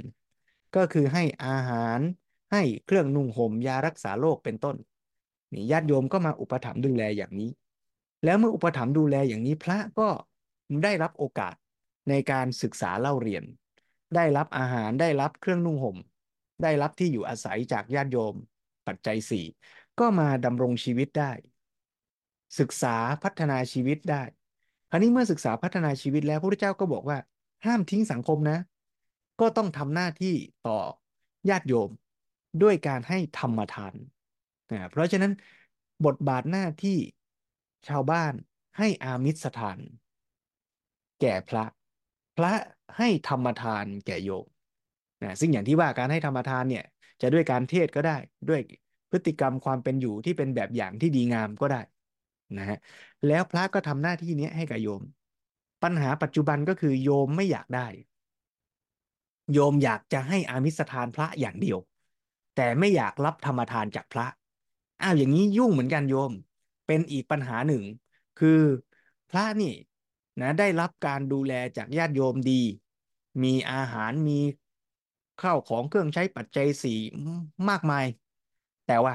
[0.77, 1.99] ก็คือให้อาหาร
[2.53, 4.77] ให้เครื่องนุ่งห่มยารักษาโรคเป็นต้น
[5.53, 7.51] นี่ญาติโยมก็มาอุปถัมภ์ดูแลอย่างนี้
[8.25, 10.09] แล้วเมื่ออุปถัมภ์ดูแลอย่างนี้พระก็
[10.85, 11.55] ได้รับโอกาส
[12.09, 13.45] ในการศึกษาเล่าเรียน
[14.15, 15.97] ได้รับอาหารได้รับเครื่องนุ่งห่ม
[16.62, 18.35] ได้รับที่อยู่อาศัยจากญาติโยม
[18.87, 19.45] ปัจจัยสี่
[19.99, 21.33] ก็มาดำรงชีวิตได้
[22.59, 24.23] ศึกษาพัฒนาชีวิตได้
[24.91, 27.19] คราวนี้เมื่อศึกษาพัฒนาชีวิตแล้วพระพุทธเจ้าก็บอกว่า
[27.65, 28.59] ห้ามทิ้งสังคมนะ
[29.40, 30.35] ก็ต้องทำหน้าที่
[30.66, 30.79] ต่อ
[31.51, 31.90] ญาติโยม
[32.62, 33.94] ด้วยการให้ธรรมทาน
[34.72, 35.33] นะเพราะฉะนั้น
[36.07, 36.99] บทบาทหน้าที่
[37.88, 38.33] ชาวบ้าน
[38.79, 39.79] ให้อามิสทาน
[41.20, 41.64] แก่พระ
[42.37, 42.53] พระ
[42.96, 44.46] ให้ธรรมทานแก่โยม
[45.22, 46.85] นะซึ่งอย่างที่ว่าการให้ธรรมทานเนี่ย
[47.22, 48.16] จะด้วยการเทศก็ได้
[48.49, 48.61] ด้วย
[49.11, 51.81] พฤติกรรมความเป็นอยู่ที่เป็นแบบอย่างที่ดีงามก็ได้
[52.59, 52.79] นะฮะ
[53.27, 55.03] แล้วพระก็ทำหน้าที่นี้ให้กับโยม
[55.83, 57.87] ปัญหาปัจจุบันก็คือโยมไม่อยากได้
[59.53, 61.79] โยมอยากจะให้อามิสทานพระอย่างเดียว
[62.57, 64.27] แต่ไม่อยากรับธรรมทานจากพระ
[65.03, 66.33] อ้าวอย่างนี้ยุ่งเหมือนกันโยม
[66.87, 67.83] เป็นอีกปัญหาหนึ่ง
[68.39, 68.61] คือ
[69.31, 69.75] พระนี่
[70.41, 72.63] นะได้รับการดูแลจากญาติโยมดี
[73.43, 74.39] มีอาหารมี
[75.43, 76.99] ข้าวของเครื่องใช้ปัจจัยสี่
[77.69, 78.05] มากมาย
[78.87, 79.15] แต่ว่า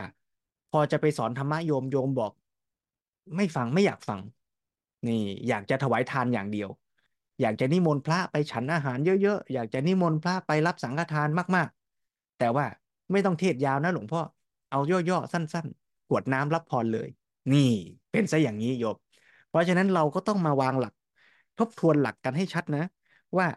[0.71, 2.31] พอจะไปสอนธรรมะโยมโยมบอก
[3.35, 4.19] ไม่ฟังไม่อยากฟัง
[5.07, 6.69] นี่ อยากจะถวายทานอย่างเดียว
[7.41, 12.65] อยากจะนิมนต์พระไปฉันอาหารเยอะๆ อยากจะนิมนต์พระไปรับสังฆทานมากๆ แต่ว่า
[13.11, 14.21] ไม่ต้องเทศยาวนะหลวงพ่อ
[14.71, 17.09] เอาย่อๆ สั้นๆ กวดน้ำรับพรเลย
[17.53, 17.69] นี่
[18.11, 18.97] เป็นซะอย่างนี้โยม
[19.49, 20.93] เพราะฉะนั้นเราก็ต้องมาวางหลัก
[21.59, 22.83] ทบทวนหลักกันให้ชัดนะ
[23.37, 23.47] ว่า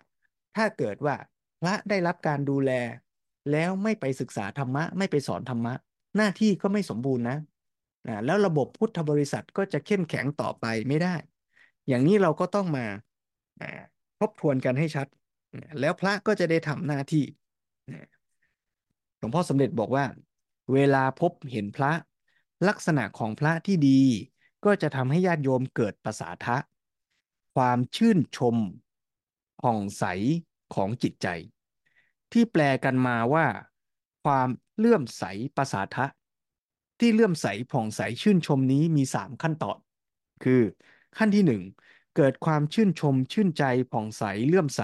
[0.56, 1.14] ถ้าเกิดว่า
[1.60, 2.70] พระได้รับการดูแล
[3.52, 5.74] แล้วไม่ไปศึกษาธรรมะ ไม่ไปสอนธรรมะ
[6.16, 7.38] หน้าที่ก็ไม่สมบูรณ์นะ
[8.08, 11.14] นะแล้วระบบพุทธบริษัทก็จะเข้มแข็งต่อไปไม่ได้
[11.88, 12.86] อย่างนี้เราก็ต้องมา
[14.20, 15.06] ทบทวนกันให้ชัด
[15.80, 17.24] แล้วพระก็จะได้ทำหน้าที่
[19.18, 20.04] หลวงพ่อสมเด็จบอกว่า
[20.72, 21.92] เวลาพบเห็นพระ
[22.68, 24.00] ลักษณะของพระที่ดี
[24.64, 26.56] ก็จะทำให้ญาติโยมเกิดประสาทะ
[27.54, 28.56] ความชื่นชม
[29.60, 30.04] ผ่องใส
[30.74, 31.28] ของจิตใจ
[32.32, 33.46] ที่แปลกันมาว่า
[34.24, 35.24] ความเลื่อมใส
[35.56, 36.06] ประสาทะ
[37.00, 39.78] ที่เลื่อมใสผ่องใสชื่นชมนี้มีสามขั้นตอน
[40.44, 40.60] คือ
[41.18, 41.62] ขั้นที่หนึ่ง
[42.16, 44.82] เกิดความชื่นชมชื่นใจผ่องใสเลื่อมใส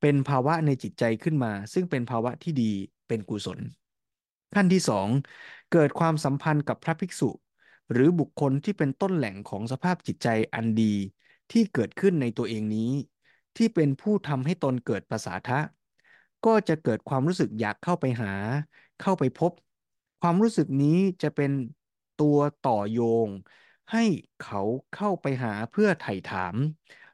[0.00, 2.72] เป็นภาวะในจิตใจขึ้นมา ซึ่งเป็นภาวะที่ดี
[3.08, 3.58] เป็นกุศล
[4.54, 5.08] ขั้นที่สอง
[5.72, 7.30] เกิดความสัมพันธ์กับพระภิกษุ
[7.92, 10.94] หรือบุคคลที่เป็นต้นแหล่งของสภาพจิตใจอันดี
[11.52, 12.90] ที่เกิดขึ้นในตัวเองนี้
[13.56, 15.60] ที่เป็นผู้ทำให้ตนเกิดภาษาทะ
[16.46, 18.32] ก็จะเกิดความรู้สึกอยากเข้าไปหา
[19.00, 19.52] เข้าไปพบ
[20.20, 21.50] ความรู้สึกนี้จะเป็น
[22.16, 23.28] ตัวต่อโยง
[23.92, 24.04] ให้
[24.44, 24.62] เขา
[24.94, 26.56] เข้าไปหาเพื่อไถ่ถาม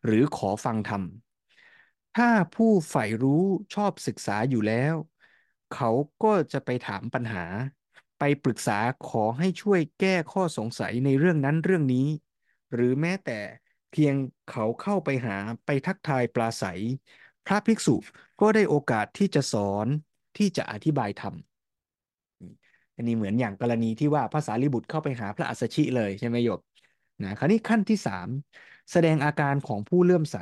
[0.05, 1.03] หรือขอฟังธรรม
[2.17, 4.95] ถ้าผู้ใฝ่รู้ชอบศึกษาอยู่แล้ว
[5.75, 5.91] เขา
[6.23, 7.45] ก็จะไปถามปัญหา
[8.19, 12.07] ไปปรึกษาขอให้ช่วยแก้ข้อสงสัยในเรื่องนั้นเรื่องนี้
[12.75, 13.39] หรือแม้แต่
[13.93, 14.15] เพียง
[14.51, 16.81] เขาเข้าไปหาไปทักทายปราศัย
[17.47, 17.97] พระภิกษุ
[18.41, 19.87] ก็ได้โอกาสที่จะสอน
[20.37, 21.35] ที่จะอธิบายธรรม
[22.97, 26.61] อันนี้เหมือนอย่างกรณีที่ว่าภาษาลิบุตรเข้าไปหาพระอัสสชิเลยใช่ไหมโยบ
[27.23, 28.29] นะคราวนี้ขั้นที่สาม
[28.93, 30.39] แสดงอาการของผู้เลื่อมใส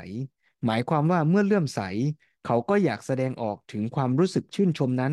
[0.67, 1.81] หมายความว่าเมื่อเลื่อมใส
[2.47, 5.13] เขาก็อยากแสดงออกถึงความรู้สึกชื่นชมนั้น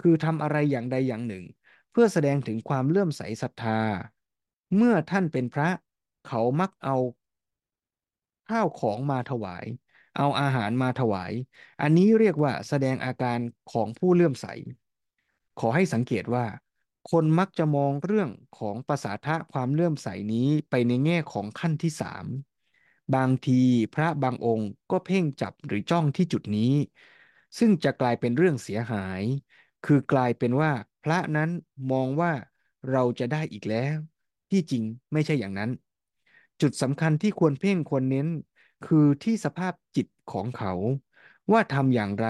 [0.00, 1.44] คือทำอะไรอย่างใดอย่างหนึ่ง
[1.90, 3.80] เพื่อแสดงถึงความเลื่อมใสศรัทธา
[4.76, 5.68] เมื่อท่านเป็นพระ
[6.26, 6.96] เขามักเอา
[8.48, 9.64] ข้าวของมาถวาย
[10.16, 11.32] เอาอาหารมาถวาย
[11.82, 13.38] อันนี้เรียกว่าแสดงอาการ
[13.72, 14.46] ของผู้เลื่อมใส
[15.60, 16.44] ขอให้สังเกตว่า
[17.10, 22.26] คนมักจะมองเรื่องของภาษาทะความเลื่อมใสนี้ไปในแง่ของขั้นที่สาม
[23.14, 23.62] บางที
[23.94, 26.74] พระบางองค์ก็เพ่งจับหรือจ้องที่จุดนี้
[27.58, 29.22] ซึ่งจะกลายเป็นเรื่องเสียหาย
[29.84, 30.72] คือกลายเป็นว่า
[31.04, 31.50] พระนั้น
[31.92, 32.32] มองว่า
[32.92, 33.96] เราจะได้อีกแล้ว
[34.50, 35.70] ที่จริงไม่ใช่อย่างนั้น
[36.60, 38.28] จุดสำคัญที่ควรเพ่งควรเน้น
[38.86, 40.72] คือที่สภาพจิตของเขา
[41.52, 42.28] ว่าทำอย่างไร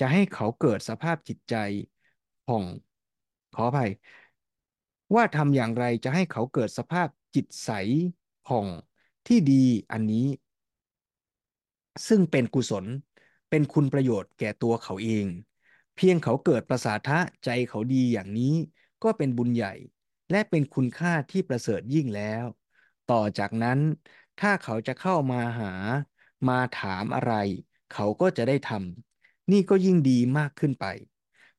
[0.00, 1.54] จะให้เขาเกิดสภาพจิตใจ
[2.46, 2.64] ผ่อง
[3.54, 3.90] ขออภัย
[5.14, 7.70] ว่าทำอย่างไรจะให้เขาเกิดสภาพจิตใส
[8.46, 8.68] ผ่อง
[9.26, 10.26] ที่ดีอันนี้
[12.08, 12.84] ซึ่งเป็นกุศล
[13.50, 15.26] เป็นคุณประโยชน์แก่ตัวเขาเอง
[15.96, 18.54] เพียงเขาเกิดประสาทะใจเขาดีอย่างนี้
[19.02, 19.74] ก็เป็นบุญใหญ่
[20.30, 22.44] และเป็นคุณค่าที่ประเสริฐยิ่งแล้ว
[23.10, 23.78] ต่อจากนั้น
[24.40, 25.72] ถ้าเขาจะเข้ามาหา
[26.48, 27.32] มาถามอะไร
[27.92, 30.84] เขาก็จะได้ทำนี่ก็ยิ่งดีมากขึ้นไป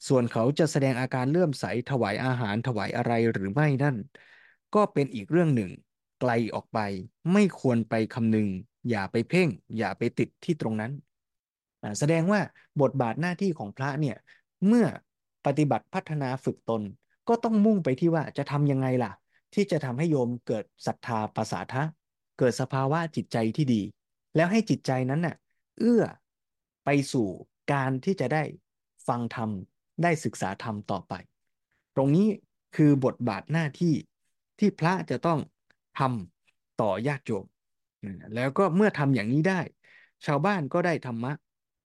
[0.08, 3.96] ส่วนเขาจะแสดงอาการเลื่อมใสถวายอาหารถวายอะไรหรือไม่นั่น
[4.76, 5.72] ก็เป็นอีกเรื่องหนึ่ง
[6.20, 6.80] ไกลออกไป
[7.34, 8.48] ไม่ควรไปคำนึง
[8.90, 9.48] อย่าไปเพ่ง
[9.78, 10.92] อย่าไปติดที่ตรงนั้น
[12.00, 12.42] แสดงว่า
[12.82, 14.18] บทบาทหน้าที่ของพระเนี่ย
[14.68, 14.86] เมื่อ
[15.46, 16.82] ปฏิบัติพัฒนาฝึกตน
[17.30, 19.12] ก็ต้องมุ่งไปที่ว่าจะทำยังไงล่ะ
[19.54, 21.84] ที่จะทำให้โยมเกิดศรัทธาภาษาทะ
[22.40, 23.82] เกิดสภาวะจิตใจที่ดี
[24.36, 25.36] แล้วให้จิตใจนั้นน่ะ
[25.80, 26.04] เอื้อ
[26.86, 27.28] ไปสู่
[27.72, 28.44] การที่จะได้
[29.08, 29.50] ฟังธรรม
[30.04, 31.14] ได้ศึกษาธรรมต่อไป
[31.96, 32.28] ตรงนี้
[32.76, 33.94] คือบทบาทหน้าที่
[34.60, 35.40] ที่พระจะต้อง
[36.00, 37.46] ทำต่อญาติโยม
[38.36, 39.60] แล้วก็เมื่อทำอย่างนี้ได้
[40.26, 41.32] ชาวบ้านก็ได้ธรรมะ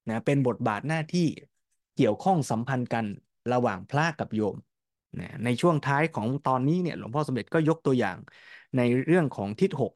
[0.09, 1.27] นะเป็นบทบาทหน้าที่
[1.97, 3.05] เกี่ยวข้องสัมพันธ์กัน
[3.53, 4.57] ระหว่างพระกับโยม
[5.21, 8.17] นะในช่วงท้ายของตอนนี้เนี่ยหลวงพ่อสมเด็จก็ยกตัวอย่าง
[8.77, 9.93] ในเรื่องของทิศหก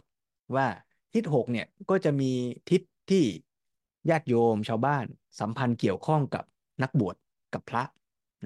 [0.57, 0.67] ว่า
[1.15, 2.33] ทิศหกเนี่ยก็จะมี
[2.71, 3.25] ทิศที่
[4.11, 5.05] ญาติโยมชาวบ้าน
[5.41, 6.45] สัมพันธ์เกี่ยวข้องกับ
[6.83, 7.17] นักบวช
[7.55, 7.83] กับพระ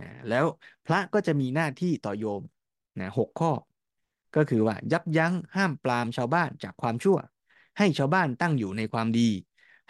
[0.01, 0.47] นะแล้ว
[0.86, 2.42] พระก็จะมีหน้าที่ต่อโยม
[3.01, 3.53] นะหกข้อ
[4.36, 7.18] ก็คือว่ายับยั้งห้ามปรามชาวบ้านจากความชั่ว
[7.78, 9.28] ให้ชาวบ้านตั้งอยู่ในความดี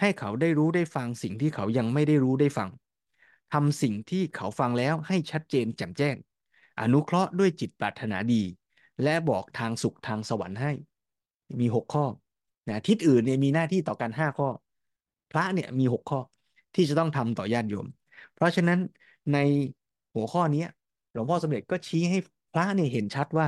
[0.00, 2.68] ให้เขาได้รู้ได้ฟังสิ่งที่เขายังไม่ได้รู้ได้ฟัง
[3.52, 6.16] ทำสิ่งที่เขาฟังแล้วให้ชัดเจนแจ่มแจ้ง
[6.80, 8.42] อนุเคราะห์ด้วยจิตปรารถนาดี
[9.02, 10.72] และบอกทางสุขทางสวรรค์ให้
[11.60, 12.04] มีหกข้อ
[12.68, 14.48] นะทิศอื่นเนี่ยมีหน้าที่ต่อกันห้าข้อ
[15.32, 16.20] พระเนี่ยมีหกข้อ
[16.74, 17.86] ที่จะต้องทำต่อญาติโยม
[18.34, 18.78] เพราะฉะนั้น
[19.32, 19.38] ใน
[20.14, 20.64] หัวข้อนี้
[21.12, 22.18] หลวงพ่อสมเด็จก็ชี้ให้
[22.52, 23.46] พระเนี่ยเห็นชัดว่า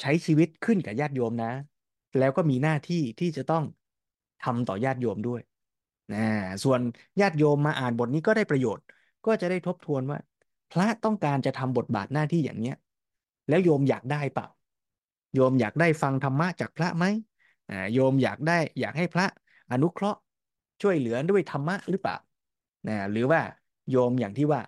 [0.00, 1.52] ใช้ชีวิตขึ้นกับญาติโยมนะ
[2.18, 3.64] แล้วก็มีหน้าที่ที่จะต้อง
[4.44, 5.40] ทำต่อญาติโยมด้วย
[6.12, 6.18] นะ
[6.64, 6.80] ส่วน
[7.20, 8.84] ญาติโยมมาอ่านบทนี้ก็ได้ประโยชน์
[9.26, 10.18] ก็จะได้ทบทวนว่า
[10.72, 12.76] พระต้องการจะทำบทบาทหน้าที่อย่างเนี้ย
[13.48, 14.48] แล้วโยมอยากได้เปล่า
[15.34, 17.04] โยมอยากได้ฟังธรรมะจากพระไหม
[17.94, 19.26] โยมอยากได้อยากให้พระ
[19.70, 20.20] อนุเคราะห์
[20.82, 22.16] ช่วยเหลือด้วยธรรมะหรือเปล่า
[22.88, 23.40] นะหรือว่า
[23.90, 24.60] โยมอย่างที่ว่า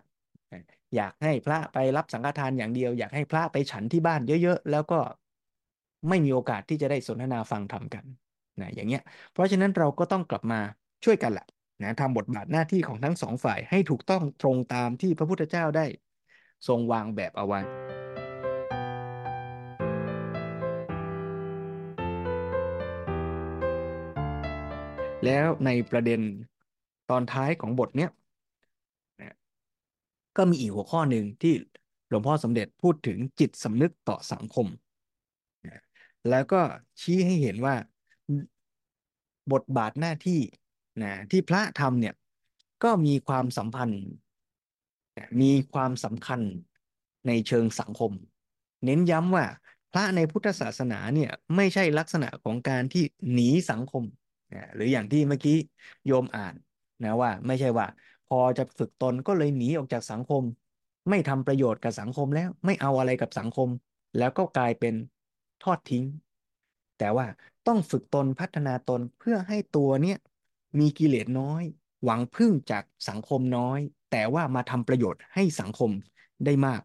[0.97, 5.01] อยากให้พระไปรับสังฆทานอย่างเดียว อยากให้พระไปฉันที่บ้านเยอะ ๆ แล้วก็
[6.09, 8.05] ไม่มีโอกาสที่จะได้สนทนาฟังธรรมกัน
[8.61, 10.61] นะอย่างเงี้ย เพราะฉะนั้นเราก็ต้องกลับมา
[11.05, 11.47] ช่วยกันแหละ
[11.83, 15.87] นะทำบทบาทหน้าที่ของทั้งสองฝ่ายให้ถูกต้องตรงตามที่พระพุทธเจ้าได้
[16.69, 17.61] ทรงวางแบบเอาไว้
[25.25, 26.21] แล้วในประเด็น
[27.11, 28.11] ตอนท้ายของบทเนี้ย
[30.37, 31.53] ก็มีอีกหัวข้อหนึ่งที่
[32.09, 34.67] หลวงพ่อสมเด็จพูดถึงจิตสำนึกต่อสังคม
[36.31, 36.61] แล้วก็
[37.01, 37.75] ชี้ให้เห็นว่า
[39.53, 40.41] บทบาทหน้าที่
[41.03, 42.15] นะที่พระทำเนี่ย
[42.85, 44.03] ก็มีความสัมพันธ์
[45.41, 46.41] มีความสำคัญ
[47.27, 48.13] ในเชิงสังคม
[48.85, 49.47] เน้นย้ำว่า
[49.93, 54.05] พระในพุทธศาสนาเนี่ยไม่ใช่ลักษณะของการที่หนีสังคม
[54.55, 55.59] นะหรืออย่างที่เมื่อกี้
[56.07, 56.55] โยมอ่าน
[57.05, 57.87] นะว่าไม่ใช่ว่า
[58.39, 60.43] อจะฝึกตนก็เลยหนีออกจากสังคม
[61.11, 63.69] ไม่ทำประโยชน์กับสังคมแล้ว ไม่เอาอะไรกับสังคม
[64.19, 64.95] แล้วก็กลายเป็น
[65.63, 66.05] ทอดทิ้ง
[66.99, 67.27] แต่ว่า
[67.67, 70.19] ต้องฝึกตนพัฒนาตนเพื่อให้ตัวเนี้ย
[70.81, 71.63] มีกิเลสน้อย
[72.05, 73.79] หวังพึ่งจากสังคมน้อย
[74.11, 75.91] แต่ว่ามาทำประโยชน์ให้สังคม
[76.45, 76.81] ได้มาก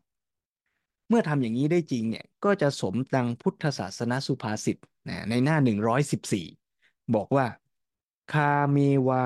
[1.09, 4.77] เมื่อทำอย่างนี้ได้จริงเนี่ยก็จะสมดังพุทธศาสนสุภาษิต
[5.09, 5.57] นะในหน้า
[6.35, 7.45] 114 บอกว่า
[8.33, 8.77] คาเม
[9.07, 9.25] วา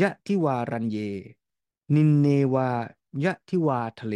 [0.00, 0.98] ยะทิวารันเย
[1.94, 2.68] นินเนวา
[3.24, 4.14] ยะทิวาทะเล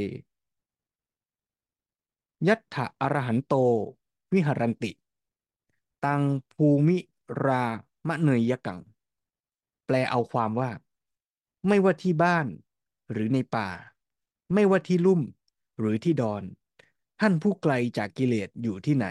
[2.47, 3.55] ยัตถะอรหันโต
[4.33, 4.93] วิหรันติ
[6.05, 6.23] ตัง
[6.53, 6.99] ภูมิ
[7.45, 7.65] รา
[8.09, 8.81] มะเนยยกัง
[9.87, 10.71] แปลเอาความว่า
[11.69, 12.47] ไม่ว่าที่บ้าน
[13.11, 13.69] หรือในป่า
[14.55, 15.21] ไม่ว่าที่ลุ่ม
[15.79, 16.43] หรือที่ดอน
[17.21, 19.07] ท่านผู้ไกลจากกิเลสอยู่ที่ไหน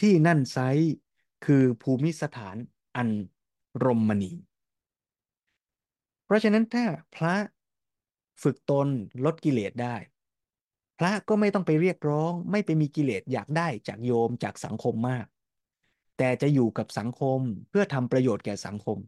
[0.00, 0.58] ที่นั่นไซ
[1.44, 2.56] คือภูมิสถาน
[2.96, 3.08] อัน
[3.84, 4.32] รมมณี
[6.30, 6.84] ราะฉะนั้นถ้า
[7.16, 7.34] พระ
[8.42, 8.88] ฝึกตน
[9.24, 9.96] ลดกิเลสได้
[10.98, 15.26] พระก็ไม่ต้องไปเรียกร้อง ไม่ไปมีกิเลสอยากได้จากโยมจากสังคมมาก
[16.18, 18.98] แต่จะอยู่กับสังคมเพื่อทำประโยชน์แก่สังคม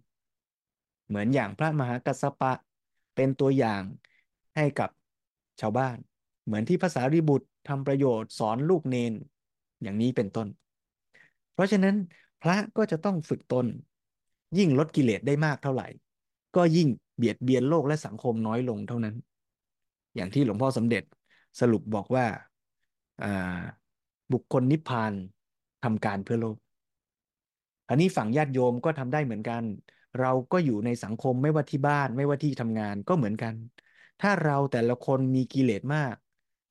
[1.09, 2.53] เหมือนอย่างพระมหากัสสปะ
[3.15, 3.83] เป็นตัวอย่าง
[4.57, 4.91] ให้กับ
[5.61, 5.97] ชาวบ้าน
[6.45, 9.13] เหมือนที่ภาษาริบุตรทำประโยชน์สอนลูกเนน
[9.83, 10.49] อย่างนี้เป็นต้น
[11.55, 11.97] เพราะฉะนั้น
[12.43, 13.67] พระก็จะต้องฝึกตน
[14.59, 15.89] ยิ่งลดกิเลสได้มากเท่าไหร่
[16.57, 16.89] ก็ยิ่ง
[17.23, 19.17] เบียดเบียนโลกและสังคมน้อยลงเท่านั้น
[20.17, 21.03] อย่างที่หลวงพ่อสมเด็จ
[21.61, 22.27] สรุปบอกว่า
[24.33, 25.13] บุคคลนิพพาน
[25.85, 26.57] ทำการเพื่อโลก
[27.89, 29.63] อันนี้ฝั่งญาติโยมก็ทำได้เหมือนกัน
[30.21, 33.55] เราก็อยู่ในสังคมไม่ว่าที่บ้านไม่ว่าที่ทำงานก็เหมือนกัน
[34.23, 36.15] ถ้าเราแต่ละคนมีกิเลสมาก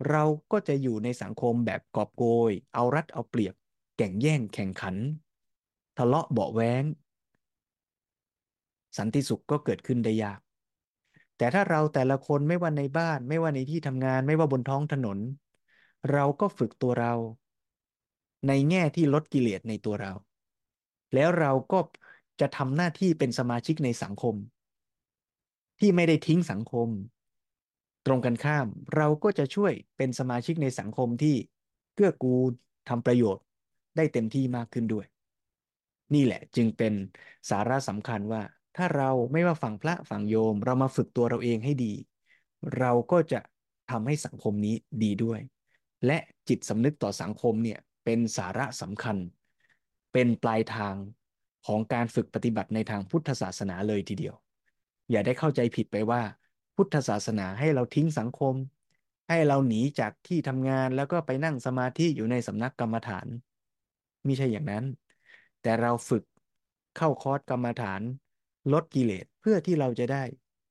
[0.10, 3.54] เราก็จะอยู่ในสังคมแบบกอบโกย เอารัดเอาเปรียบ
[3.97, 4.95] แข่งแย่งแข่งขัน
[5.97, 6.84] ทะเลาะเบาแว้ง
[8.98, 10.39] สันติสุขก็เกิดขึ้นได้ยาก
[11.38, 15.18] แต่ถ้าเราแต่ละคนไม่ว่าในบ้าน ไม่ว่าในที่ทำงาน ไม่ว่าบนท้องถนน
[16.12, 17.14] เราก็ฝึกตัวเรา
[18.48, 20.14] ในแง่ที่ลดกิเลสในตัวเรา
[21.14, 21.80] แล้วเราก็
[22.42, 24.36] จะทำหน้าที่เป็นสมาชิกในสังคม
[25.80, 26.89] ที่ไม่ได้ทิ้งสังคม
[28.06, 31.36] ตรงกันข้าม เราก็จะช่วยเป็นสมาชิกในสังคมที่
[31.96, 32.52] เกื้อกูล
[32.89, 33.44] ทำประโยชน์
[33.98, 35.06] ได้เต็มที่มากขึ้นด้วย
[36.14, 36.94] นี่แหละจึงเป็น
[37.50, 38.42] สาระสำคัญว่า
[38.76, 41.94] ถ้าเราไม่ว่าฝั่งพระฝั่งโยม เรามาฝึกตัวเราเองให้ดี
[42.80, 43.40] เราก็จะ
[43.92, 45.40] ทำให้สังคมนี้ดีด้วย
[46.06, 46.18] และ
[46.50, 49.18] จิตสำนึกต่อสังคมเนี่ยเป็นสาระสำคัญ
[50.14, 50.96] เป็นปลายทาง
[51.66, 54.36] ของการฝึกปฏิบัติในทางพุทธศาสนาเลยทีเดียว
[55.12, 56.22] อย่าได้เข้าใจผิดไปว่า
[56.76, 58.56] พุทธศาสนาให้เราทิ้งสังคม
[59.30, 63.28] ให้เราหนีจากที่ทำงานแล้วก็ไปนั่งสมาธิอยู่ในสำนักกรรมฐาน
[64.26, 64.86] ไม่ใช่อย่างนั้น
[65.62, 66.24] แต่เราฝึก
[66.98, 68.02] เข้าคอร์สกรรมฐาน
[68.74, 70.24] ลดกิเลสเพื่อที่เราจะได้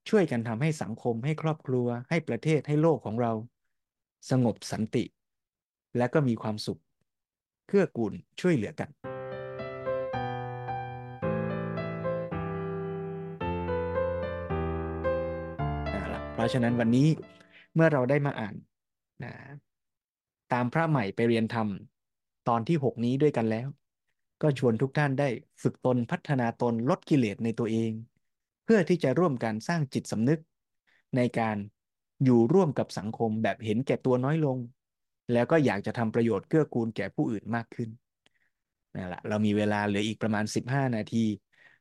[0.08, 3.32] ช่วยกันทำให้สังคมให้ครอบครัว ให้ประเทศให้โลกของเรา
[4.30, 5.04] สงบสันติ
[5.96, 6.80] และก็มีความสุข
[7.68, 8.90] เกื้อกูลช่วยเหลือกัน
[16.34, 17.08] เพราะฉะนั้นวันนี้
[17.74, 18.54] เมื่อเราได้มาอ่าน
[19.24, 19.32] นะ
[20.52, 21.68] ตามพระใหม่ไปเรียนธรรม
[22.48, 23.68] ตอนที่ 6 นี้ด้วยกันแล้ว
[24.42, 25.28] ก็ชวนทุกท่านได้
[25.62, 27.90] ฝึกตนพัฒนาตนลดกิเลสในตัวเอง
[28.64, 30.40] เพื่อที่จะร่วมกันสร้างจิตสำนึก
[31.16, 31.56] ในการ
[32.24, 34.58] อยู่ร่วมกับสังคมแบบเห็นแก่ตัวน้อยลง
[35.32, 37.90] แล้วก็อยากจะทำประโยชน์เกื้อกูลแก่ผู้อื่นมากขึ้น
[38.94, 41.24] นั่นแหละเรามีเวลาเหลืออีกประมาณ 15 นาที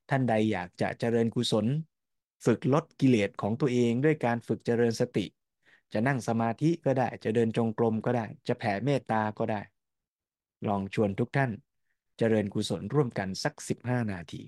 [0.10, 1.66] ท่านใดอยากจะเจริญกุศล
[2.46, 5.26] ฝึกลดกิเลสของตัวเองด้วยการฝึกเจริญสติ
[5.94, 9.62] จะนั่งสมาธิก็ได้ จะเดินจงกรมก็ได้ จะแผ่เมตตาก็ได้
[10.68, 11.52] ลองชวนทุกท่าน
[12.22, 13.54] เจริญกุศลร่วมกันสัก
[13.84, 14.42] 15 นาที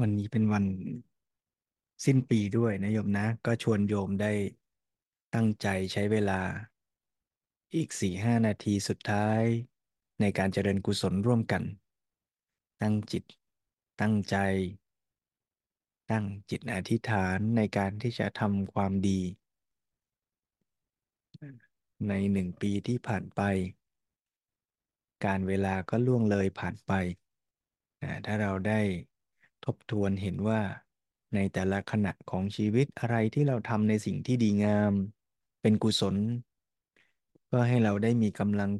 [0.00, 0.64] วันนี้เป็นวัน
[2.04, 4.32] สิ้นปีด้วยนะโยมนะ ก็ชวนโยมได้
[5.34, 6.40] ตั้งใจใช้เวลา
[7.74, 9.42] อีกสี่ห้านาทีสุดท้าย
[10.20, 11.62] ในการเจริญกุศลร่วมกัน
[12.82, 13.24] ตั้งจิต
[14.00, 14.36] ตั้งใจ
[16.10, 19.20] ตั้งจิตอธิษฐานในการที่จะทำความดี
[22.08, 23.40] ในหนึ่งปีที่ผ่านไป
[25.24, 26.92] การเวลาก็ล่วงเลยผ่านไป
[28.26, 28.80] ถ้าเราได้
[29.66, 30.60] ทบทวนเห็นว่า
[31.34, 34.92] ในแต่ละขณะของชีวิตอะไรที่เราทำในสิ่งที่ดีงาม
[35.62, 36.16] เป็นกุศล
[37.50, 38.70] ก็ให้เราได้มีกำลัง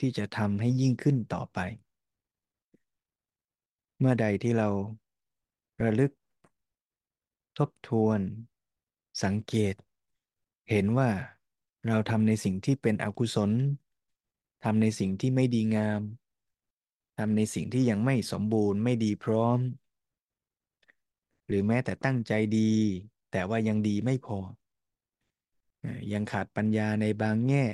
[0.00, 1.58] ที่จะทำให้ยิ่งขึ้นต่อไป
[3.98, 4.68] เมื่อใดที่เรา
[5.82, 6.12] ระลึก
[7.58, 8.20] ทบทวน
[9.24, 9.74] สังเกต
[10.70, 11.10] เห็นว่า
[11.88, 13.50] เราทำในสิ่งที่เป็นอกุศล
[14.64, 16.00] ทำในสิ่งที่ไม่ดีงาม
[17.18, 19.58] ทำในสิ่งที่ยังไม่สมบูรณ์ไม่ดีพร้อม
[21.46, 22.72] หรือแม้แต่ตั้งใจดี
[23.32, 24.38] แต่ว่ายังดีไม่พอ
[26.12, 27.64] ยังขาดปัญญาในบางแง่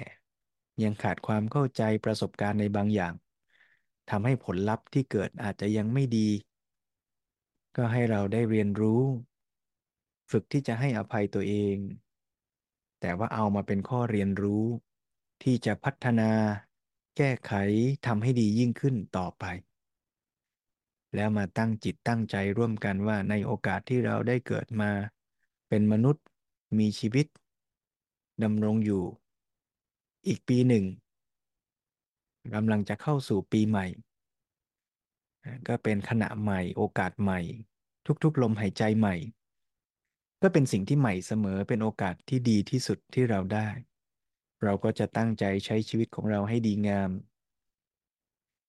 [0.82, 3.14] ยังขาดความเข้าใจประสบการณ์ในบางอย่าง
[4.10, 6.28] ทำให้ผลลัพธ์ที่เกิดอาจจะยังไม่ดี
[7.76, 9.02] ก็ให้เราได้เรียนรู้
[10.30, 11.76] ฝึกที่จะให้อภัยตัวเอง
[13.00, 14.64] แต่ว่าเอามาเป็นข้อเรียนรู้
[15.42, 16.30] ที่จะพัฒนา
[17.16, 17.52] แก้ไข
[18.06, 19.44] ทำให้ดียิ่งขึ้นต่อไป
[21.14, 24.90] แล้วมาตั้งจิตตั้งใจร่วมกันว่าในโอกาสที่เราได้เกิดมา
[25.68, 26.24] เป็นมนุษย์
[26.78, 27.26] มีชีวิต
[28.42, 29.02] ดำรงอยู่
[30.28, 30.84] อีกปีหนึ่ง
[32.54, 33.86] กำลังจะเข้าสู่ปีใหม่
[35.68, 37.40] ก็เป็นขณะใหม่โอกาสใหม่
[38.24, 39.16] ทุกๆ ลมหายใจใหม่
[40.42, 43.68] ก็เป็นสิ่งที่ใหม่เสมอเป็นโอกาสที่ดีที่สุดที่เราได้
[44.62, 47.10] เราก็จะตั้งใจใช้ชีวิตของเราให้ดีงาม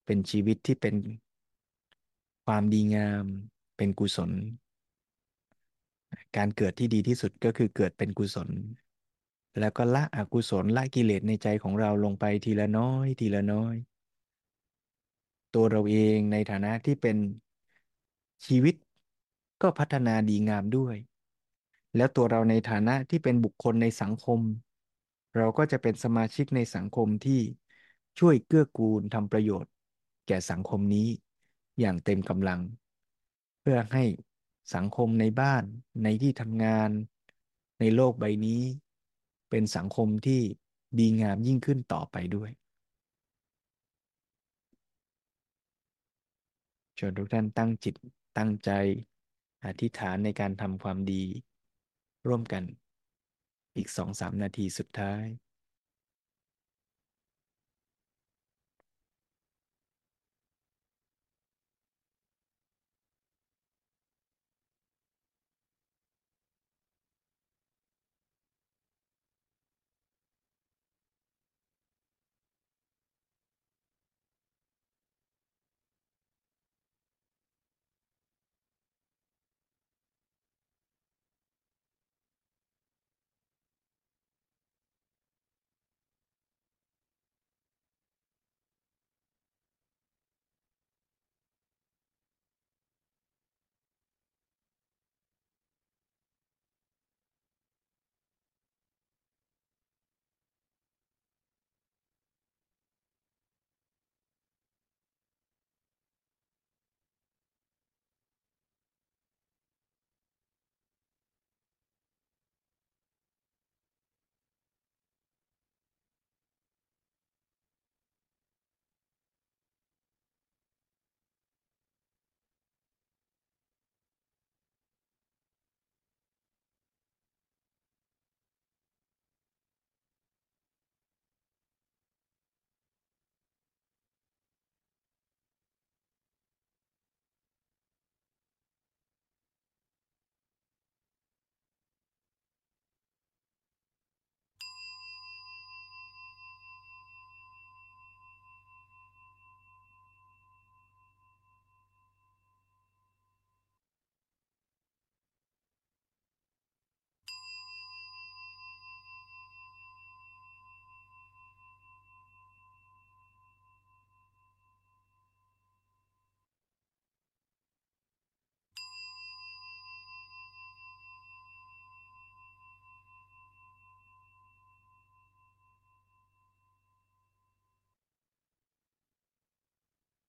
[0.06, 0.96] เป็นชีวิตที่เป็น
[2.54, 3.26] ความดีงาม
[3.78, 4.32] เป็นกุศล
[6.38, 8.50] การเกิดที่ดีที่สุดก็คือเกิดเป็นกุศล
[9.60, 13.76] แล้วก็ละอกุศลละกิเลสในใจของเราลงไปทีละน้อย ทีละน้อย
[15.56, 17.18] ตัวเราเองในฐานะที่เป็น
[18.46, 18.76] ชีวิต
[19.62, 20.96] ก็พัฒนาดีงามด้วย
[21.96, 24.40] แล้วตัวเราในฐานะที่เป็นบุคคลในสังคม
[25.38, 27.42] เราก็จะเป็นสมาชิกในสังคมที่
[28.20, 29.72] ช่วยเกื้อกูลทำประโยชน์
[30.28, 31.10] แก่สังคมนี้
[31.80, 32.62] อย่างเต็มกำลัง
[33.62, 34.04] เพื่อให้
[34.76, 35.64] สังคมในบ้าน
[36.04, 36.90] ในที่ทำงาน
[37.80, 38.62] ในโลกใบนี้
[39.50, 40.42] เป็นสังคมที่
[41.00, 42.52] ดีงามยิ่งขึ้นต่อไปด้วย
[46.98, 47.96] ชวนทุกท่านตั้งจิต
[48.38, 48.72] ตั้งใจ
[49.66, 51.24] อธิษฐานในการทำความดี
[52.28, 52.64] ร่วมกัน
[53.76, 55.26] อีกสองสามนาทีสุดท้าย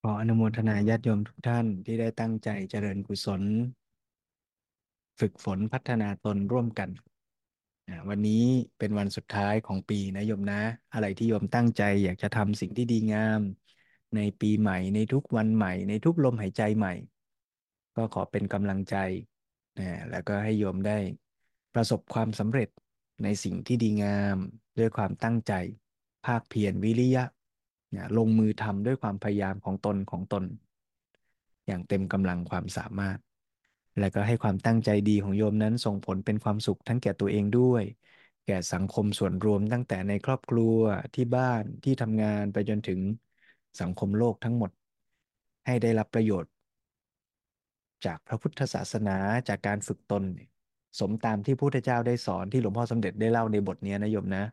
[0.05, 3.43] ขออนุโมทนาญาติโยมทุกท่านที่ได้ตั้งใจเจริญกุศล
[5.21, 6.91] ฝึกฝนพัฒนาตนร่วมกัน
[8.09, 8.45] วันนี้
[8.79, 10.63] เป็นวันสุดท้ายของปีนะโยมนะ
[10.95, 13.41] อะไรที่โยมตั้งใจอยากจะทำสิ่งที่ดีงาม
[14.17, 16.95] ในปีใหม่ในทุกวันใหม่ ในทุกลมหายใจใหม่
[17.97, 18.97] ก็ขอเป็นกำลังใจ
[19.79, 20.99] นะแล้วก็ให้โยมได้
[21.75, 22.69] ประสบความสำเร็จ
[23.23, 24.37] ในสิ่งที่ดีงาม
[24.79, 25.53] ด้วยความตั้งใจ
[26.27, 27.25] ภาคเพียรวิริยะ
[27.97, 30.45] นะลงมือทำด้วยความพยายามของตนของตน
[31.67, 33.19] อย่างเต็มกำลังความสามารถ
[33.99, 37.83] และก็ให้ความตั้งใจดีของโยมนั้นส่งผลเป็นความสุขทั้งแก่ตัวเองด้วย
[38.47, 40.77] แก่สังคมส่วนรวมตั้งแต่ในครอบครัว
[41.15, 43.01] ที่บ้านที่ทำงานไปจนถึง
[43.81, 44.71] สังคมโลกทั้งหมด
[45.67, 46.51] ให้ได้รับประโยชน์
[48.05, 49.17] จากพระพุทธศาสนา
[49.49, 50.25] จากการฝึกตน
[51.01, 54.45] สมตามที่พระพุทธเจ้าได้สอนที่หลวงพ่อสมเด็จได้เล่าในบทนี้นะโยมนะ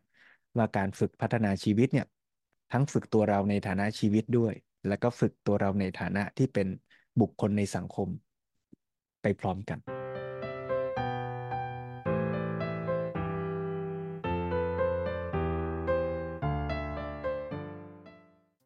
[0.56, 2.06] ว่าการฝึกพัฒนาชีวิตเนี่ย
[2.72, 4.54] ทั้งฝึกตัวเราในฐานะชีวิตด้วย
[4.88, 6.68] แล้วก็ฝึกตัวเราในฐานะที่เป็น
[7.20, 8.08] บุคคลในสังคม
[9.22, 9.78] ไปพร้อมกัน